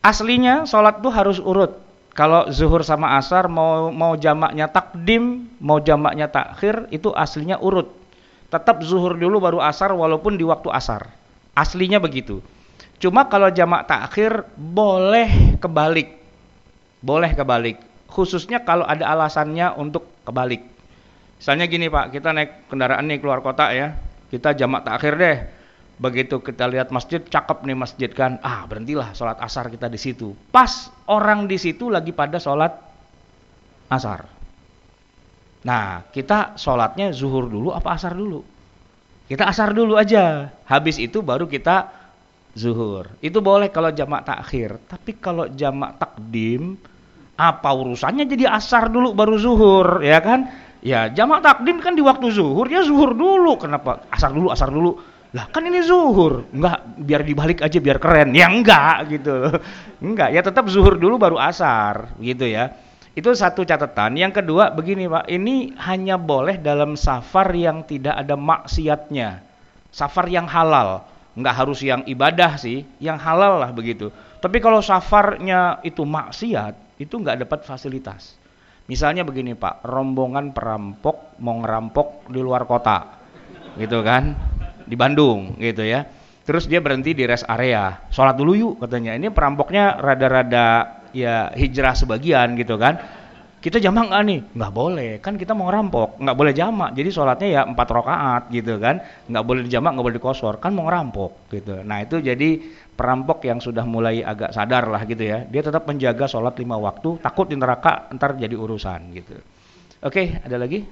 [0.00, 1.84] Aslinya sholat tuh harus urut.
[2.16, 7.92] Kalau zuhur sama asar mau mau jamaknya takdim, mau jamaknya takhir itu aslinya urut.
[8.48, 11.12] Tetap zuhur dulu baru asar walaupun di waktu asar.
[11.52, 12.40] Aslinya begitu.
[12.98, 16.18] Cuma kalau jamak takhir boleh kebalik.
[16.98, 17.78] Boleh kebalik.
[18.10, 20.66] Khususnya kalau ada alasannya untuk kebalik.
[21.38, 23.94] Misalnya gini Pak, kita naik kendaraan nih keluar kota ya.
[24.26, 25.36] Kita jamak takhir deh.
[25.98, 28.42] Begitu kita lihat masjid, cakep nih masjid kan.
[28.42, 30.34] Ah, berhentilah sholat asar kita di situ.
[30.50, 32.74] Pas orang di situ lagi pada sholat
[33.86, 34.26] asar.
[35.62, 38.42] Nah, kita sholatnya zuhur dulu apa asar dulu?
[39.26, 40.54] Kita asar dulu aja.
[40.66, 41.90] Habis itu baru kita
[42.58, 43.06] zuhur.
[43.22, 44.82] Itu boleh kalau jamak takhir.
[44.90, 46.74] Tapi kalau jamak takdim,
[47.38, 50.50] apa urusannya jadi asar dulu baru zuhur, ya kan?
[50.82, 53.54] Ya jamak takdim kan di waktu zuhur, ya zuhur dulu.
[53.62, 54.98] Kenapa asar dulu, asar dulu?
[55.32, 56.50] Lah kan ini zuhur.
[56.50, 58.34] Enggak, biar dibalik aja biar keren.
[58.34, 59.54] Ya enggak gitu.
[60.04, 62.74] Enggak, ya tetap zuhur dulu baru asar, gitu ya.
[63.18, 64.14] Itu satu catatan.
[64.14, 69.42] Yang kedua begini Pak, ini hanya boleh dalam safar yang tidak ada maksiatnya.
[69.90, 71.02] Safar yang halal
[71.38, 74.10] nggak harus yang ibadah sih, yang halal lah begitu.
[74.42, 78.34] Tapi kalau safarnya itu maksiat, itu nggak dapat fasilitas.
[78.90, 83.20] Misalnya begini Pak, rombongan perampok mau ngerampok di luar kota,
[83.78, 84.34] gitu kan,
[84.82, 86.02] di Bandung, gitu ya.
[86.42, 89.12] Terus dia berhenti di rest area, sholat dulu yuk katanya.
[89.12, 93.00] Ini perampoknya rada-rada ya hijrah sebagian gitu kan
[93.58, 94.40] kita jamak nggak nih?
[94.54, 96.94] Nggak boleh, kan kita mau ngerampok, nggak boleh jamak.
[96.94, 100.86] Jadi sholatnya ya empat rakaat gitu kan, nggak boleh dijamak, nggak boleh dikosor, kan mau
[100.86, 101.82] ngerampok gitu.
[101.82, 102.62] Nah itu jadi
[102.94, 105.42] perampok yang sudah mulai agak sadar lah gitu ya.
[105.46, 109.34] Dia tetap menjaga sholat lima waktu, takut di neraka ntar jadi urusan gitu.
[110.06, 110.86] Oke, ada lagi?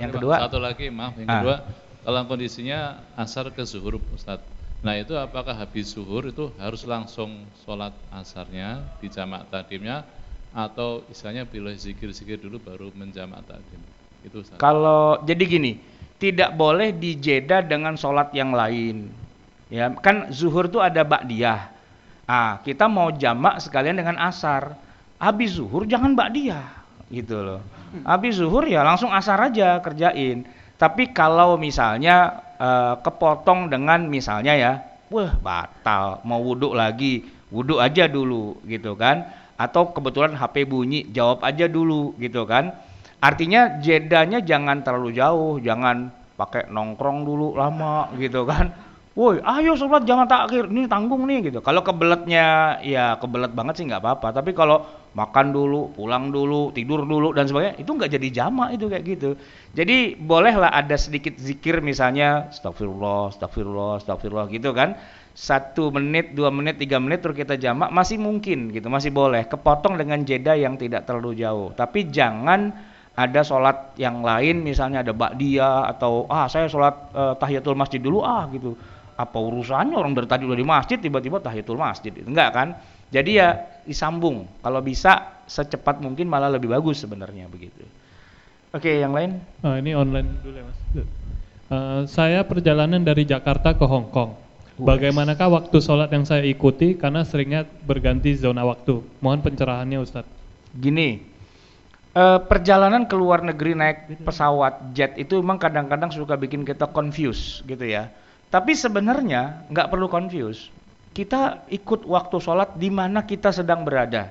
[0.00, 0.40] Yang kedua?
[0.40, 1.12] Satu lagi, maaf.
[1.20, 1.34] Yang ah.
[1.36, 1.56] kedua,
[2.00, 2.78] kalau kondisinya
[3.20, 4.40] asar ke zuhur, Ustaz.
[4.84, 10.04] Nah itu apakah habis zuhur itu harus langsung sholat asarnya, di jamak tadimnya,
[10.54, 13.82] atau istilahnya pilih zikir-zikir dulu baru menjamak takdim.
[14.22, 14.62] Itu salah.
[14.62, 15.72] Kalau jadi gini,
[16.22, 19.10] tidak boleh dijeda dengan sholat yang lain.
[19.68, 21.74] Ya, kan zuhur tuh ada ba'diyah.
[22.24, 24.78] Ah, kita mau jamak sekalian dengan asar.
[25.18, 27.60] Habis zuhur jangan ba'diyah gitu loh.
[28.06, 30.46] Habis zuhur ya langsung asar aja kerjain.
[30.78, 34.72] Tapi kalau misalnya uh, kepotong dengan misalnya ya,
[35.10, 37.22] wah batal, mau wudhu lagi,
[37.54, 42.74] wudhu aja dulu gitu kan atau kebetulan HP bunyi jawab aja dulu gitu kan
[43.22, 48.74] artinya jedanya jangan terlalu jauh jangan pakai nongkrong dulu lama gitu kan
[49.14, 53.84] woi ayo sobat jangan takhir ini tanggung nih gitu kalau kebeletnya ya kebelet banget sih
[53.86, 54.82] nggak apa-apa tapi kalau
[55.14, 59.30] makan dulu, pulang dulu, tidur dulu dan sebagainya, itu nggak jadi jamak itu kayak gitu.
[59.72, 64.98] Jadi bolehlah ada sedikit zikir misalnya astagfirullah, astagfirullah, astagfirullah gitu kan.
[65.34, 69.42] Satu menit, dua menit, tiga menit terus kita jamak masih mungkin gitu, masih boleh.
[69.50, 71.74] Kepotong dengan jeda yang tidak terlalu jauh.
[71.74, 72.70] Tapi jangan
[73.18, 78.22] ada sholat yang lain misalnya ada bakdia atau ah saya sholat uh, tahiyatul masjid dulu
[78.22, 78.78] ah gitu.
[79.18, 82.78] Apa urusannya orang dari tadi udah di masjid tiba-tiba tahiyatul masjid itu enggak kan?
[83.10, 84.46] Jadi ya disambung.
[84.62, 87.82] Kalau bisa secepat mungkin malah lebih bagus sebenarnya begitu.
[88.70, 89.42] Oke yang lain?
[89.66, 90.78] Oh, ini online dulu ya mas.
[91.74, 94.43] Uh, saya perjalanan dari Jakarta ke Hong Kong
[94.80, 100.30] bagaimanakah waktu sholat yang saya ikuti karena seringnya berganti zona waktu mohon pencerahannya Ustadz
[100.74, 101.22] gini
[102.18, 107.62] uh, perjalanan ke luar negeri naik pesawat jet itu memang kadang-kadang suka bikin kita confuse
[107.66, 108.10] gitu ya
[108.54, 110.70] tapi sebenarnya nggak perlu confuse.
[111.10, 114.30] Kita ikut waktu sholat di mana kita sedang berada.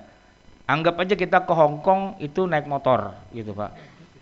[0.63, 3.75] Anggap aja kita ke Hong Kong itu naik motor gitu pak.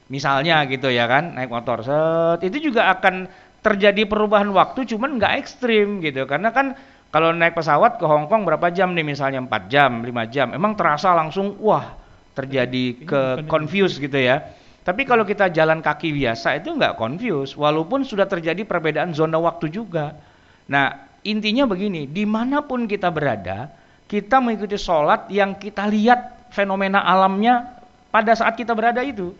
[0.09, 1.85] Misalnya gitu ya kan, naik motor.
[1.85, 3.29] Set, itu juga akan
[3.61, 6.25] terjadi perubahan waktu cuman nggak ekstrim gitu.
[6.25, 6.73] Karena kan
[7.13, 10.47] kalau naik pesawat ke Hong Kong berapa jam nih misalnya 4 jam, 5 jam.
[10.53, 11.97] Emang terasa langsung wah
[12.33, 14.41] terjadi ke confuse gitu ya.
[14.81, 19.69] Tapi kalau kita jalan kaki biasa itu nggak confuse, walaupun sudah terjadi perbedaan zona waktu
[19.69, 20.17] juga.
[20.65, 23.69] Nah, intinya begini, di mana pun kita berada,
[24.09, 27.77] kita mengikuti sholat yang kita lihat fenomena alamnya
[28.09, 29.37] pada saat kita berada itu.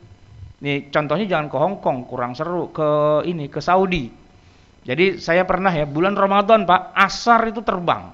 [0.62, 2.70] Nih, contohnya jangan ke Hong Kong, kurang seru.
[2.70, 4.14] Ke ini, ke Saudi.
[4.82, 8.14] Jadi saya pernah ya, bulan Ramadan Pak, asar itu terbang.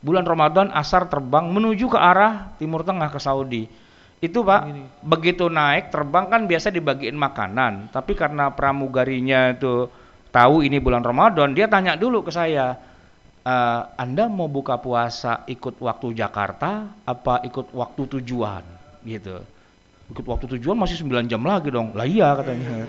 [0.00, 3.68] Bulan Ramadan asar terbang menuju ke arah Timur Tengah ke Saudi
[4.20, 4.84] itu pak Begini.
[5.00, 9.88] begitu naik terbang kan biasa dibagiin makanan tapi karena pramugarinya itu
[10.28, 12.76] tahu ini bulan Ramadan dia tanya dulu ke saya
[13.40, 13.54] e,
[13.96, 18.60] anda mau buka puasa ikut waktu Jakarta apa ikut waktu tujuan
[19.08, 19.40] gitu
[20.10, 22.86] ikut waktu tujuan masih 9 jam lagi dong lah iya katanya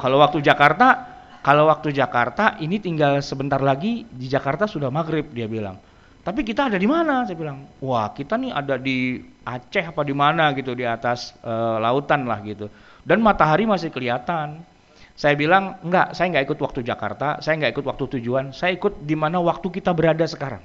[0.00, 1.12] kalau waktu Jakarta
[1.44, 5.76] kalau waktu Jakarta ini tinggal sebentar lagi di Jakarta sudah maghrib dia bilang
[6.24, 7.28] tapi kita ada di mana?
[7.28, 11.52] Saya bilang, wah kita nih ada di Aceh apa di mana gitu di atas e,
[11.84, 12.72] lautan lah gitu.
[13.04, 14.64] Dan matahari masih kelihatan.
[15.12, 19.04] Saya bilang, enggak, saya enggak ikut waktu Jakarta, saya enggak ikut waktu tujuan, saya ikut
[19.04, 20.64] di mana waktu kita berada sekarang.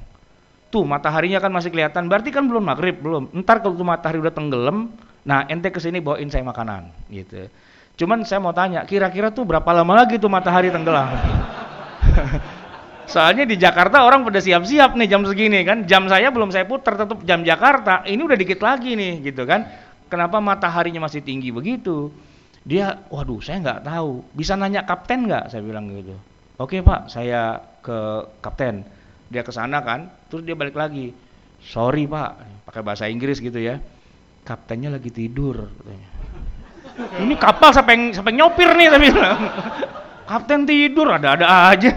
[0.72, 3.36] Tuh mataharinya kan masih kelihatan, berarti kan belum maghrib, belum.
[3.44, 4.96] Ntar kalau tuh matahari udah tenggelam,
[5.30, 7.46] nah ente ke sini bawain saya makanan gitu.
[8.00, 11.12] Cuman saya mau tanya, kira-kira tuh berapa lama lagi tuh matahari tenggelam?
[13.14, 15.84] Soalnya di Jakarta orang pada siap-siap nih jam segini kan.
[15.84, 18.08] Jam saya belum saya putar tetap jam Jakarta.
[18.08, 19.68] Ini udah dikit lagi nih gitu kan.
[20.08, 22.08] Kenapa mataharinya masih tinggi begitu?
[22.64, 24.24] Dia, waduh saya nggak tahu.
[24.32, 25.52] Bisa nanya kapten nggak?
[25.52, 26.16] Saya bilang gitu.
[26.56, 28.88] Oke pak, saya ke kapten.
[29.28, 31.12] Dia ke sana kan, terus dia balik lagi.
[31.60, 33.82] Sorry pak, pakai bahasa Inggris gitu ya.
[34.50, 35.70] Kaptennya lagi tidur.
[37.22, 39.40] Ini kapal sampai sampai nyopir nih bilang
[40.30, 41.90] kapten tidur ada-ada aja.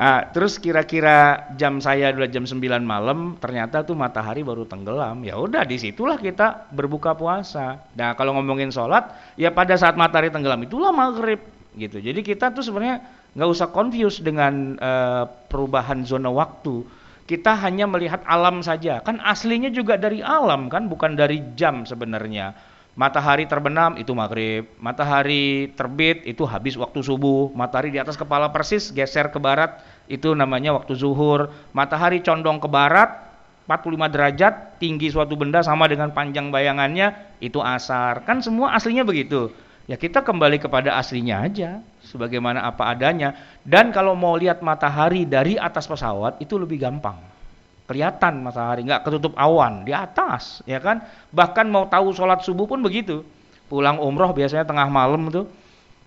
[0.00, 5.20] nah, terus kira-kira jam saya udah jam 9 malam, ternyata tuh matahari baru tenggelam.
[5.20, 7.84] Ya udah di situlah kita berbuka puasa.
[7.92, 11.44] Nah kalau ngomongin sholat, ya pada saat matahari tenggelam itulah maghrib
[11.76, 12.00] gitu.
[12.00, 13.04] Jadi kita tuh sebenarnya
[13.36, 16.80] nggak usah confuse dengan uh, perubahan zona waktu.
[17.30, 18.98] Kita hanya melihat alam saja.
[19.06, 22.58] Kan aslinya juga dari alam kan, bukan dari jam sebenarnya
[22.98, 28.90] Matahari terbenam itu maghrib, matahari terbit itu habis waktu subuh, matahari di atas kepala persis
[28.90, 29.78] geser ke barat
[30.10, 33.14] itu namanya waktu zuhur, matahari condong ke barat
[33.70, 38.26] 45 derajat tinggi suatu benda sama dengan panjang bayangannya itu asar.
[38.26, 39.54] Kan semua aslinya begitu.
[39.86, 41.80] Ya kita kembali kepada aslinya aja
[42.10, 47.30] sebagaimana apa adanya dan kalau mau lihat matahari dari atas pesawat itu lebih gampang
[47.90, 51.02] kelihatan matahari, nggak ketutup awan di atas, ya kan?
[51.34, 53.26] Bahkan mau tahu sholat subuh pun begitu.
[53.66, 55.50] Pulang umroh biasanya tengah malam tuh,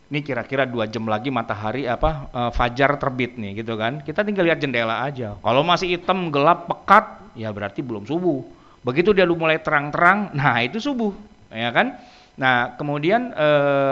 [0.08, 4.00] ini kira-kira dua jam lagi matahari apa e, fajar terbit nih gitu kan?
[4.00, 5.36] Kita tinggal lihat jendela aja.
[5.44, 8.48] Kalau masih hitam gelap pekat, ya berarti belum subuh.
[8.88, 11.12] Begitu dia mulai terang-terang, nah itu subuh,
[11.52, 12.00] ya kan?
[12.40, 13.48] Nah kemudian e,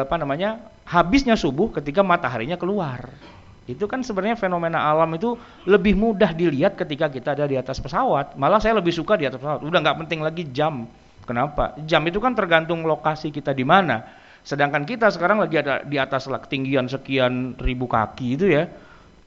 [0.07, 0.70] apa namanya?
[0.91, 3.07] Habisnya subuh ketika mataharinya keluar.
[3.63, 8.35] Itu kan sebenarnya fenomena alam itu lebih mudah dilihat ketika kita ada di atas pesawat.
[8.35, 9.63] Malah saya lebih suka di atas pesawat.
[9.63, 10.83] Udah nggak penting lagi jam.
[11.23, 11.79] Kenapa?
[11.87, 14.03] Jam itu kan tergantung lokasi kita di mana.
[14.43, 18.67] Sedangkan kita sekarang lagi ada di atas ketinggian sekian ribu kaki itu ya.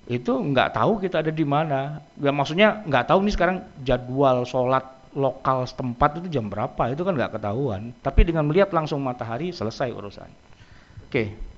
[0.05, 2.05] Itu nggak tahu kita ada di mana.
[2.21, 4.85] Ya maksudnya nggak tahu nih sekarang jadwal sholat
[5.17, 6.93] lokal setempat itu jam berapa.
[6.93, 7.97] Itu kan nggak ketahuan.
[8.05, 10.29] Tapi dengan melihat langsung matahari selesai urusan.
[11.09, 11.09] Oke.
[11.09, 11.54] Okay.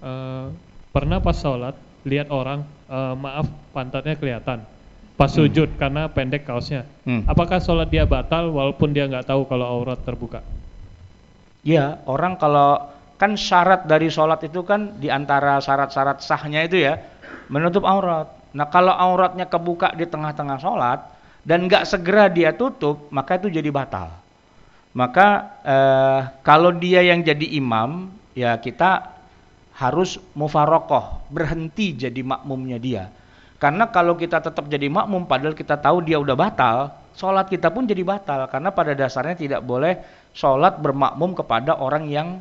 [0.00, 0.46] Uh, eh,
[0.92, 1.74] pernah pas sholat
[2.06, 4.62] lihat orang uh, maaf pantatnya kelihatan
[5.16, 5.36] pas hmm.
[5.40, 6.84] sujud karena pendek kaosnya.
[7.08, 7.24] Hmm.
[7.24, 10.44] Apakah sholat dia batal walaupun dia nggak tahu kalau aurat terbuka?
[11.66, 17.00] Iya, orang kalau kan syarat dari sholat itu kan di antara syarat-syarat sahnya itu ya
[17.48, 18.28] menutup aurat.
[18.52, 21.00] Nah kalau auratnya kebuka di tengah-tengah sholat
[21.42, 24.12] dan nggak segera dia tutup, maka itu jadi batal.
[24.96, 25.28] Maka
[25.64, 29.15] eh, kalau dia yang jadi imam, ya kita
[29.76, 33.04] harus mufarokoh, berhenti jadi makmumnya dia.
[33.56, 37.88] Karena kalau kita tetap jadi makmum padahal kita tahu dia udah batal, sholat kita pun
[37.88, 38.48] jadi batal.
[38.48, 40.00] Karena pada dasarnya tidak boleh
[40.36, 42.40] sholat bermakmum kepada orang yang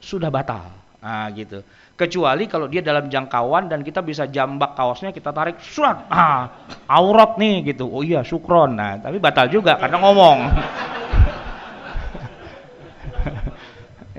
[0.00, 0.68] sudah batal.
[1.00, 1.64] Nah gitu.
[1.96, 6.08] Kecuali kalau dia dalam jangkauan dan kita bisa jambak kaosnya kita tarik surat.
[6.08, 6.48] Ah,
[6.88, 7.88] aurat nih gitu.
[7.88, 8.76] Oh iya sukron.
[8.76, 10.38] Nah tapi batal juga karena ngomong.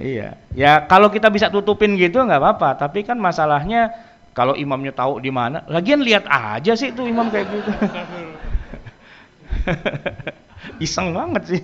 [0.01, 0.29] Iya.
[0.57, 2.75] Ya kalau kita bisa tutupin gitu nggak apa-apa.
[2.81, 3.93] Tapi kan masalahnya
[4.31, 7.71] kalau imamnya tahu di mana, lagian lihat aja sih tuh imam kayak gitu.
[10.85, 11.63] Iseng banget sih.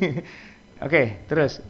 [0.83, 1.63] Oke, terus.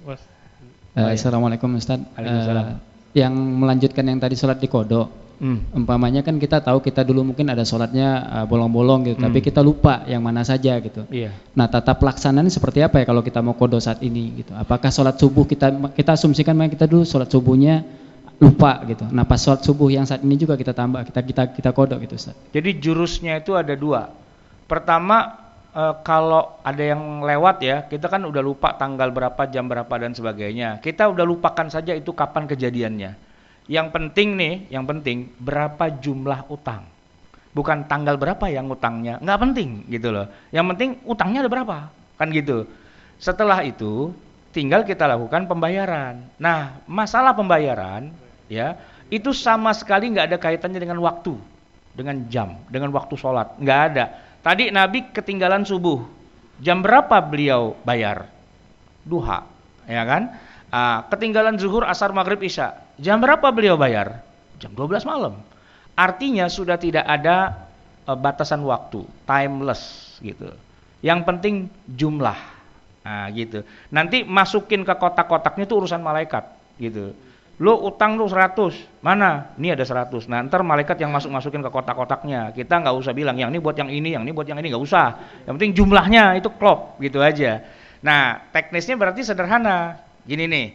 [0.98, 2.02] Uh, Assalamualaikum Ustaz.
[2.18, 2.82] Uh,
[3.14, 5.27] yang melanjutkan yang tadi sholat di kodok.
[5.38, 5.62] Hmm.
[5.70, 9.28] Umpamanya kan kita tahu kita dulu mungkin ada sholatnya uh, bolong-bolong gitu, hmm.
[9.30, 11.06] tapi kita lupa yang mana saja gitu.
[11.14, 11.30] Iya.
[11.54, 14.58] Nah tata pelaksanaan seperti apa ya kalau kita mau kodok saat ini gitu?
[14.58, 17.86] Apakah sholat subuh kita kita asumsikan kita dulu sholat subuhnya
[18.38, 19.06] lupa gitu.
[19.10, 22.18] Nah pas sholat subuh yang saat ini juga kita tambah, kita kita kita kodok gitu
[22.18, 22.38] Ustaz.
[22.54, 24.10] Jadi jurusnya itu ada dua.
[24.70, 25.38] Pertama
[25.74, 30.14] e, kalau ada yang lewat ya, kita kan udah lupa tanggal berapa, jam berapa dan
[30.14, 30.78] sebagainya.
[30.82, 33.27] Kita udah lupakan saja itu kapan kejadiannya.
[33.68, 36.88] Yang penting nih, yang penting berapa jumlah utang.
[37.52, 40.28] Bukan tanggal berapa yang utangnya, nggak penting gitu loh.
[40.56, 41.78] Yang penting utangnya ada berapa,
[42.16, 42.64] kan gitu.
[43.20, 44.14] Setelah itu
[44.56, 46.22] tinggal kita lakukan pembayaran.
[46.40, 48.14] Nah, masalah pembayaran
[48.48, 48.80] ya
[49.12, 51.36] itu sama sekali nggak ada kaitannya dengan waktu,
[51.96, 54.06] dengan jam, dengan waktu sholat, nggak ada.
[54.44, 56.08] Tadi Nabi ketinggalan subuh,
[56.64, 58.30] jam berapa beliau bayar?
[59.08, 59.44] Duha,
[59.88, 60.36] ya kan?
[60.68, 64.20] Ah, ketinggalan zuhur, asar, maghrib, isya, jam berapa beliau bayar?
[64.60, 65.40] Jam 12 malam.
[65.96, 67.68] Artinya sudah tidak ada
[68.04, 70.52] uh, batasan waktu, timeless gitu.
[71.00, 71.56] Yang penting
[71.88, 72.36] jumlah,
[73.02, 73.64] nah gitu.
[73.96, 76.44] Nanti masukin ke kotak-kotaknya itu urusan malaikat
[76.84, 77.16] gitu.
[77.58, 79.50] Lu utang lu 100, mana?
[79.58, 80.30] Ini ada 100.
[80.30, 82.54] Nah, ntar malaikat yang masuk-masukin ke kotak-kotaknya.
[82.54, 84.84] Kita nggak usah bilang yang ini buat yang ini, yang ini buat yang ini nggak
[84.86, 85.08] usah.
[85.50, 87.66] Yang penting jumlahnya itu klop gitu aja.
[88.06, 90.07] Nah, teknisnya berarti sederhana.
[90.28, 90.68] Gini nih,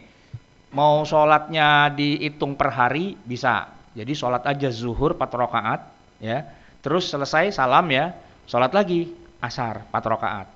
[0.73, 3.69] mau sholatnya dihitung per hari bisa.
[3.93, 5.81] Jadi sholat aja zuhur 4 rakaat,
[6.17, 6.41] ya.
[6.81, 8.17] Terus selesai salam ya,
[8.49, 10.47] sholat lagi asar 4 rakaat.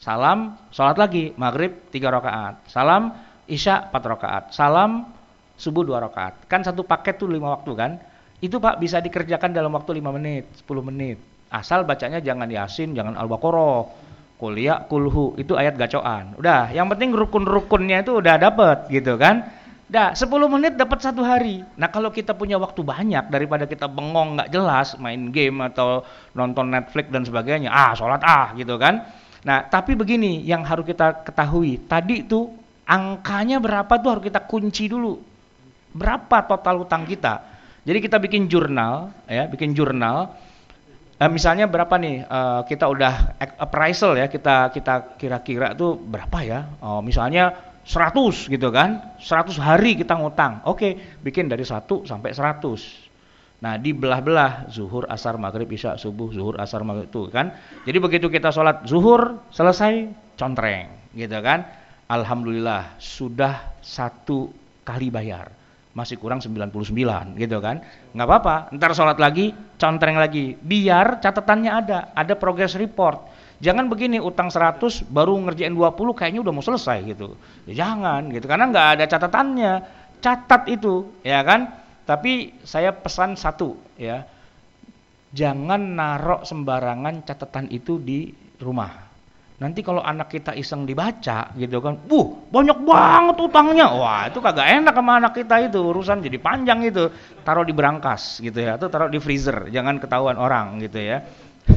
[0.00, 2.54] Salam, sholat lagi maghrib 3 rakaat.
[2.72, 3.12] Salam
[3.44, 4.44] isya 4 rakaat.
[4.56, 5.12] Salam
[5.58, 6.48] subuh dua rakaat.
[6.48, 7.92] Kan satu paket tuh lima waktu kan?
[8.38, 11.18] Itu Pak bisa dikerjakan dalam waktu lima menit, 10 menit.
[11.50, 14.07] Asal bacanya jangan Yasin, jangan Al-Baqarah,
[14.38, 16.38] kuliah, kulhu, itu ayat gacoan.
[16.38, 19.50] Udah, yang penting rukun-rukunnya itu udah dapet gitu kan?
[19.88, 21.64] Dah, 10 menit dapat satu hari.
[21.74, 26.70] Nah, kalau kita punya waktu banyak daripada kita bengong nggak jelas main game atau nonton
[26.70, 29.02] Netflix dan sebagainya, ah sholat ah gitu kan.
[29.42, 32.52] Nah, tapi begini yang harus kita ketahui, tadi tuh
[32.84, 35.28] angkanya berapa tuh harus kita kunci dulu
[35.98, 37.40] berapa total utang kita.
[37.88, 40.36] Jadi kita bikin jurnal, ya, bikin jurnal.
[41.18, 46.78] Eh, misalnya berapa nih uh, kita udah appraisal ya, kita kita kira-kira tuh berapa ya?
[46.78, 50.62] Oh, misalnya 100 gitu kan, 100 hari kita ngutang.
[50.62, 53.10] Oke, bikin dari 1 sampai 100.
[53.58, 57.50] Nah, dibelah-belah zuhur, asar, maghrib, isya, subuh, zuhur, asar, maghrib itu kan.
[57.82, 60.06] Jadi begitu kita sholat zuhur selesai
[60.38, 61.66] contreng, gitu kan.
[62.06, 64.54] Alhamdulillah sudah satu
[64.86, 65.57] kali bayar
[65.98, 67.82] masih kurang 99 gitu kan?
[68.14, 70.54] Nggak apa-apa ntar sholat lagi contreng lagi.
[70.54, 73.34] Biar catatannya ada ada progress report.
[73.58, 77.34] Jangan begini utang 100 baru ngerjain 20 kayaknya udah mau selesai gitu.
[77.66, 78.46] Ya jangan gitu.
[78.46, 79.72] Karena nggak ada catatannya.
[80.22, 81.66] Catat itu ya kan?
[82.06, 84.22] Tapi saya pesan satu ya.
[85.34, 88.32] Jangan narok sembarangan catatan itu di
[88.62, 89.07] rumah
[89.58, 94.70] Nanti kalau anak kita iseng dibaca gitu kan, "Wuh, banyak banget utangnya." Wah, itu kagak
[94.70, 97.10] enak sama anak kita itu, urusan jadi panjang itu.
[97.42, 101.26] Taruh di berangkas gitu ya, atau taruh di freezer, jangan ketahuan orang gitu ya.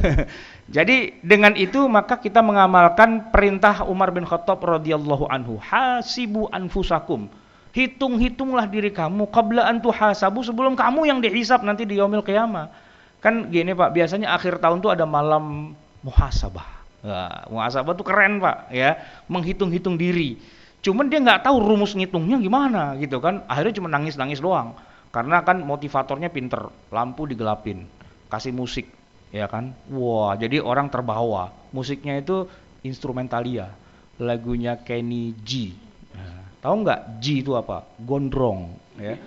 [0.78, 7.26] jadi dengan itu maka kita mengamalkan perintah Umar bin Khattab radhiyallahu anhu, "Hasibu anfusakum."
[7.74, 12.70] Hitung-hitunglah diri kamu qabla an tuhasabu sebelum kamu yang dihisap nanti di yaumil qiyamah.
[13.18, 15.74] Kan gini Pak, biasanya akhir tahun tuh ada malam
[16.04, 18.94] muhasabah Nah, muhasabah tuh keren pak, ya
[19.26, 20.38] menghitung-hitung diri.
[20.82, 23.42] Cuman dia nggak tahu rumus ngitungnya gimana gitu kan.
[23.50, 24.74] Akhirnya cuma nangis-nangis doang.
[25.12, 27.84] Karena kan motivatornya pinter, lampu digelapin,
[28.32, 28.88] kasih musik,
[29.28, 29.76] ya kan?
[29.92, 31.52] Wah, jadi orang terbawa.
[31.68, 32.48] Musiknya itu
[32.80, 33.68] instrumentalia,
[34.16, 35.76] lagunya Kenny G.
[36.16, 37.84] Nah, tahu nggak G itu apa?
[38.00, 39.20] Gondrong, ya.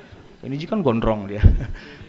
[0.53, 1.41] G kan gondrong dia.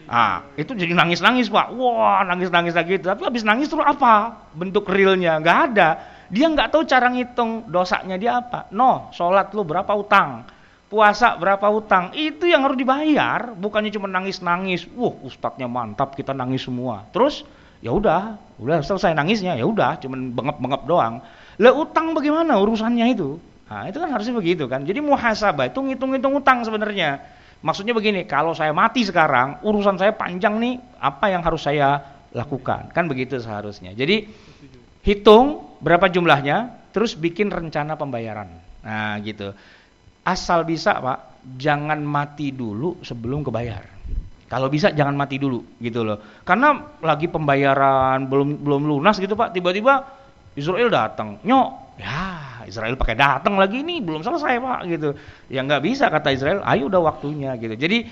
[0.07, 1.75] Ah, itu jadi nangis-nangis pak.
[1.75, 2.95] Wah, nangis-nangis lagi.
[2.95, 4.47] Tapi habis nangis terus apa?
[4.55, 5.99] Bentuk realnya nggak ada.
[6.31, 8.71] Dia nggak tahu cara ngitung dosanya dia apa.
[8.71, 10.47] No, sholat lu berapa utang?
[10.87, 12.15] Puasa berapa utang?
[12.15, 13.51] Itu yang harus dibayar.
[13.51, 14.87] Bukannya cuma nangis-nangis.
[14.95, 17.03] Wah, ustadznya mantap, kita nangis semua.
[17.11, 17.43] Terus
[17.83, 19.59] ya udah, udah selesai nangisnya.
[19.59, 21.19] Ya udah, cuma bengap-bengap doang.
[21.59, 23.43] Lah utang bagaimana urusannya itu?
[23.67, 24.87] Nah, itu kan harusnya begitu kan.
[24.87, 30.61] Jadi muhasabah itu ngitung-ngitung utang sebenarnya Maksudnya begini, kalau saya mati sekarang, urusan saya panjang
[30.61, 31.97] nih, apa yang harus saya
[32.33, 32.93] lakukan?
[32.93, 33.97] Kan begitu seharusnya.
[33.97, 34.29] Jadi
[35.01, 38.49] hitung berapa jumlahnya, terus bikin rencana pembayaran.
[38.85, 39.57] Nah, gitu.
[40.21, 43.83] Asal bisa, Pak, jangan mati dulu sebelum kebayar.
[44.47, 46.23] Kalau bisa jangan mati dulu, gitu loh.
[46.47, 46.71] Karena
[47.03, 49.51] lagi pembayaran belum belum lunas gitu, Pak.
[49.51, 50.07] Tiba-tiba
[50.55, 55.09] Israel datang, nyok, ya Israel pakai datang lagi ini belum selesai pak gitu.
[55.47, 57.73] Ya nggak bisa kata Israel ayo udah waktunya gitu.
[57.73, 58.03] Jadi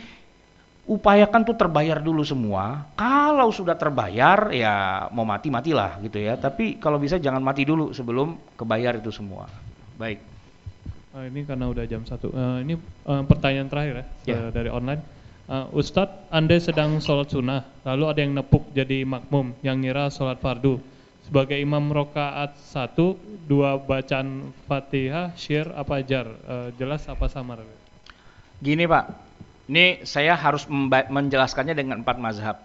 [0.86, 2.88] upayakan tuh terbayar dulu semua.
[2.96, 6.40] Kalau sudah terbayar ya mau mati matilah gitu ya.
[6.40, 9.50] Tapi kalau bisa jangan mati dulu sebelum kebayar itu semua.
[10.00, 10.24] Baik.
[11.16, 12.32] Uh, ini karena udah jam satu.
[12.32, 12.76] Uh, ini
[13.08, 14.38] uh, pertanyaan terakhir ya, ya.
[14.48, 15.02] Uh, dari online.
[15.46, 20.42] Uh, Ustadz anda sedang sholat sunnah lalu ada yang nepuk jadi makmum yang ngira sholat
[20.42, 20.82] fardu
[21.26, 23.18] sebagai imam rokaat satu
[23.50, 26.30] dua bacaan fatihah syir apa jar?
[26.30, 27.66] E, jelas apa samar?
[28.62, 29.10] Gini pak.
[29.66, 30.70] Ini saya harus
[31.10, 32.62] menjelaskannya dengan empat mazhab.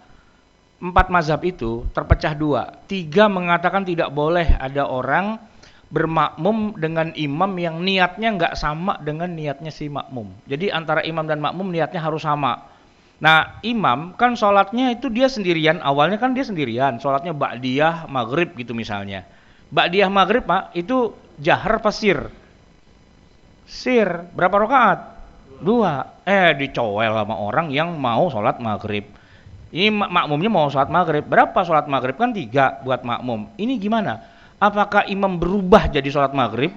[0.81, 2.77] Empat mazhab itu terpecah dua.
[2.85, 5.41] Tiga mengatakan tidak boleh ada orang
[5.91, 10.29] bermakmum dengan imam yang niatnya nggak sama dengan niatnya si makmum.
[10.45, 12.69] Jadi antara imam dan makmum niatnya harus sama
[13.21, 18.73] Nah imam kan sholatnya itu dia sendirian, awalnya kan dia sendirian, sholatnya ba'diyah maghrib gitu
[18.73, 19.29] misalnya.
[19.69, 22.33] Ba'diyah maghrib pak itu jahar pasir.
[23.69, 24.99] Sir, berapa rakaat?
[25.61, 26.25] Dua.
[26.25, 29.05] Eh dicowel sama orang yang mau sholat maghrib.
[29.71, 31.23] Ini mak makmumnya mau sholat maghrib.
[31.23, 32.19] Berapa sholat maghrib?
[32.19, 33.53] Kan tiga buat makmum.
[33.55, 34.19] Ini gimana?
[34.59, 36.73] Apakah imam berubah jadi sholat maghrib?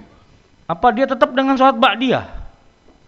[0.68, 2.26] Apa dia tetap dengan sholat ba'diyah?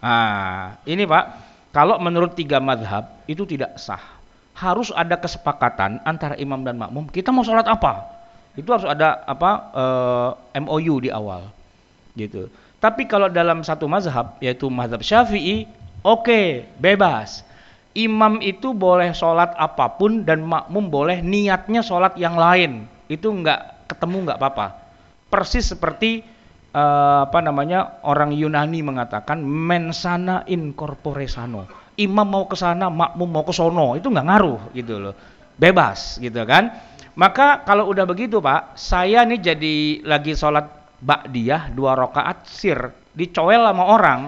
[0.02, 1.45] Nah, ini pak
[1.76, 4.00] kalau menurut tiga madhab itu tidak sah.
[4.56, 7.04] Harus ada kesepakatan antara imam dan makmum.
[7.12, 8.08] Kita mau sholat apa?
[8.56, 9.84] Itu harus ada apa e,
[10.56, 11.44] eh, MOU di awal,
[12.16, 12.48] gitu.
[12.80, 15.68] Tapi kalau dalam satu mazhab yaitu mazhab Syafi'i,
[16.00, 17.44] oke okay, bebas.
[17.92, 22.88] Imam itu boleh sholat apa pun dan makmum boleh niatnya sholat yang lain.
[23.12, 24.80] Itu nggak ketemu nggak apa-apa.
[25.28, 26.24] Persis seperti
[26.72, 31.68] uh, apa namanya orang Yunani mengatakan mensana in corpore sano.
[31.96, 35.14] Imam mau ke sana, makmum mau ke sono, itu nggak ngaruh gitu loh.
[35.56, 36.68] Bebas gitu kan.
[37.16, 40.68] Maka kalau udah begitu Pak, saya nih jadi lagi sholat
[41.00, 44.20] ba'diyah dua rakaat sir, dicoel sama orang,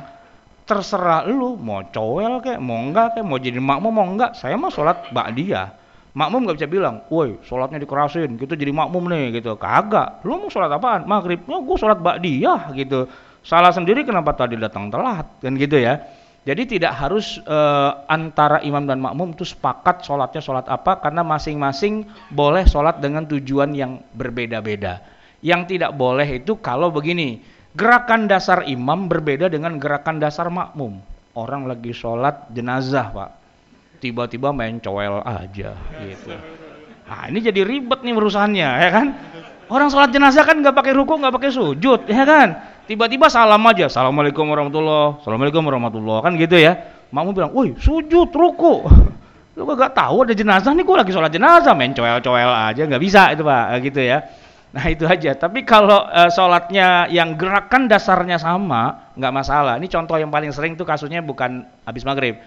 [0.65, 4.73] terserah lu mau coel kayak mau enggak kayak mau jadi makmum mau enggak, saya mau
[4.73, 5.78] sholat ba'diyah
[6.19, 9.55] makmum nggak bisa bilang, woi sholatnya dikerasin, gitu jadi makmum nih gitu.
[9.55, 11.07] Kagak, lu mau sholat apaan?
[11.07, 13.07] Maghribnya gue sholat ba'diyah gitu.
[13.47, 16.03] Salah sendiri kenapa tadi datang telat kan gitu ya.
[16.43, 17.59] Jadi tidak harus e,
[18.09, 23.71] antara imam dan makmum itu sepakat sholatnya sholat apa karena masing-masing boleh sholat dengan tujuan
[23.77, 25.05] yang berbeda-beda.
[25.39, 27.45] Yang tidak boleh itu kalau begini,
[27.79, 30.99] gerakan dasar imam berbeda dengan gerakan dasar makmum.
[31.39, 33.31] Orang lagi sholat jenazah pak,
[33.99, 36.35] tiba-tiba main cowel aja gitu.
[37.09, 39.07] Nah ini jadi ribet nih urusannya ya kan.
[39.69, 42.49] Orang sholat jenazah kan nggak pakai ruku nggak pakai sujud ya kan.
[42.89, 46.73] Tiba-tiba salam aja, assalamualaikum warahmatullah, assalamualaikum warahmatullah kan gitu ya.
[47.13, 48.89] Makmu bilang, woi sujud ruku.
[49.59, 53.35] Lu gak tahu ada jenazah nih, gue lagi sholat jenazah main cowel-cowel aja nggak bisa
[53.35, 54.25] itu pak gitu ya.
[54.73, 55.35] Nah itu aja.
[55.35, 59.75] Tapi kalau uh, sholatnya yang gerakan dasarnya sama, nggak masalah.
[59.77, 62.39] Ini contoh yang paling sering tuh kasusnya bukan habis maghrib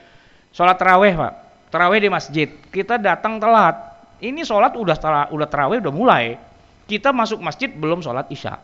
[0.52, 1.41] Sholat terawih pak,
[1.72, 2.47] terawih di masjid.
[2.69, 3.95] Kita datang telat.
[4.22, 6.38] Ini sholat udah udah terawih udah mulai.
[6.86, 8.59] Kita masuk masjid belum sholat isya.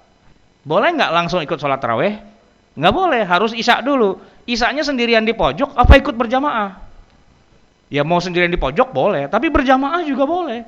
[0.67, 2.19] Boleh nggak langsung ikut sholat terawih?
[2.77, 4.21] Nggak boleh, harus isya dulu.
[4.45, 6.77] Isanya sendirian di pojok, apa ikut berjamaah?
[7.89, 10.61] Ya mau sendirian di pojok boleh, tapi berjamaah juga boleh.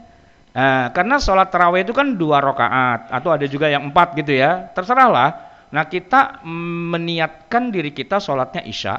[0.50, 4.74] Nah, karena sholat terawih itu kan dua rakaat atau ada juga yang empat gitu ya,
[4.74, 5.50] terserahlah.
[5.70, 6.42] Nah kita
[6.90, 8.98] meniatkan diri kita sholatnya isya.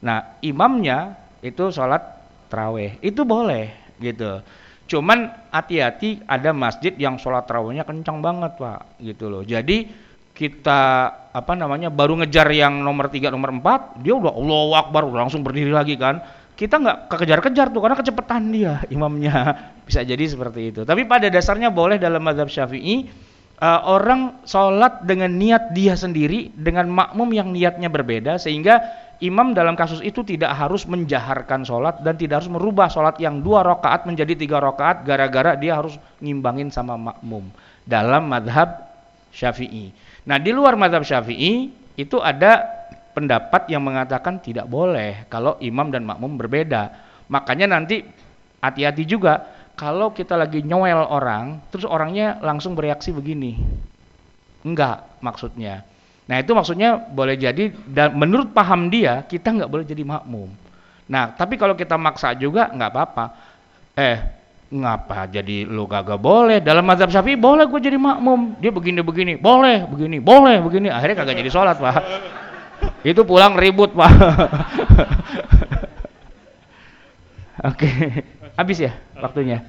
[0.00, 1.12] Nah imamnya
[1.44, 2.15] itu sholat
[2.46, 4.42] terawih itu boleh gitu.
[4.86, 9.42] Cuman hati-hati ada masjid yang sholat terawihnya kencang banget pak gitu loh.
[9.42, 15.08] Jadi kita apa namanya baru ngejar yang nomor tiga nomor empat dia udah Allah Akbar
[15.08, 16.22] udah langsung berdiri lagi kan.
[16.56, 19.34] Kita nggak kekejar-kejar tuh karena kecepatan dia imamnya.
[19.82, 20.80] Bisa jadi seperti itu.
[20.86, 23.10] Tapi pada dasarnya boleh dalam mazhab Syafi'i
[23.60, 28.80] uh, orang sholat dengan niat dia sendiri dengan makmum yang niatnya berbeda sehingga
[29.22, 33.64] imam dalam kasus itu tidak harus menjaharkan sholat dan tidak harus merubah sholat yang dua
[33.64, 37.48] rakaat menjadi tiga rakaat gara-gara dia harus ngimbangin sama makmum
[37.86, 38.84] dalam madhab
[39.32, 39.92] syafi'i.
[40.26, 42.66] Nah di luar madhab syafi'i itu ada
[43.16, 46.92] pendapat yang mengatakan tidak boleh kalau imam dan makmum berbeda.
[47.32, 48.04] Makanya nanti
[48.60, 53.60] hati-hati juga kalau kita lagi nyowel orang, terus orangnya langsung bereaksi begini.
[54.64, 55.84] Enggak maksudnya.
[56.26, 60.50] Nah itu maksudnya boleh jadi dan menurut paham dia kita nggak boleh jadi makmum.
[61.06, 63.24] Nah tapi kalau kita maksa juga nggak apa-apa.
[63.94, 64.18] Eh
[64.66, 66.58] ngapa jadi lu kagak boleh?
[66.58, 68.58] Dalam mazhab syafi'i boleh gue jadi makmum.
[68.58, 69.38] Dia begini begini.
[69.38, 70.90] Boleh begini boleh begini.
[70.90, 72.02] Akhirnya kagak jadi sholat pak.
[73.14, 74.10] Itu pulang ribut pak.
[77.70, 77.90] Oke.
[78.58, 79.62] Habis ya waktunya?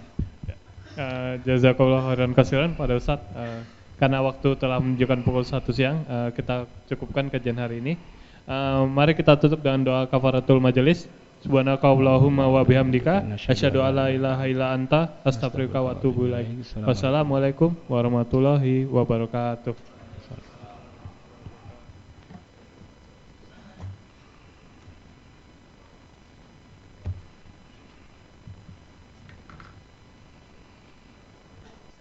[0.97, 3.21] Uh, jazakallah khairan kasiran pada Ustaz.
[3.37, 3.61] Uh,
[3.97, 7.93] karena waktu telah menunjukkan pukul 1 siang, uh, kita cukupkan kajian hari ini.
[8.47, 11.09] Uh, mari kita tutup dengan doa kafaratul majelis.
[11.37, 16.65] Subhanakallahumma wa bihamdika asyhadu alla ilaha illa anta astaghfiruka wa atubu ilaik.
[16.81, 19.96] Wassalamualaikum warahmatullahi wabarakatuh.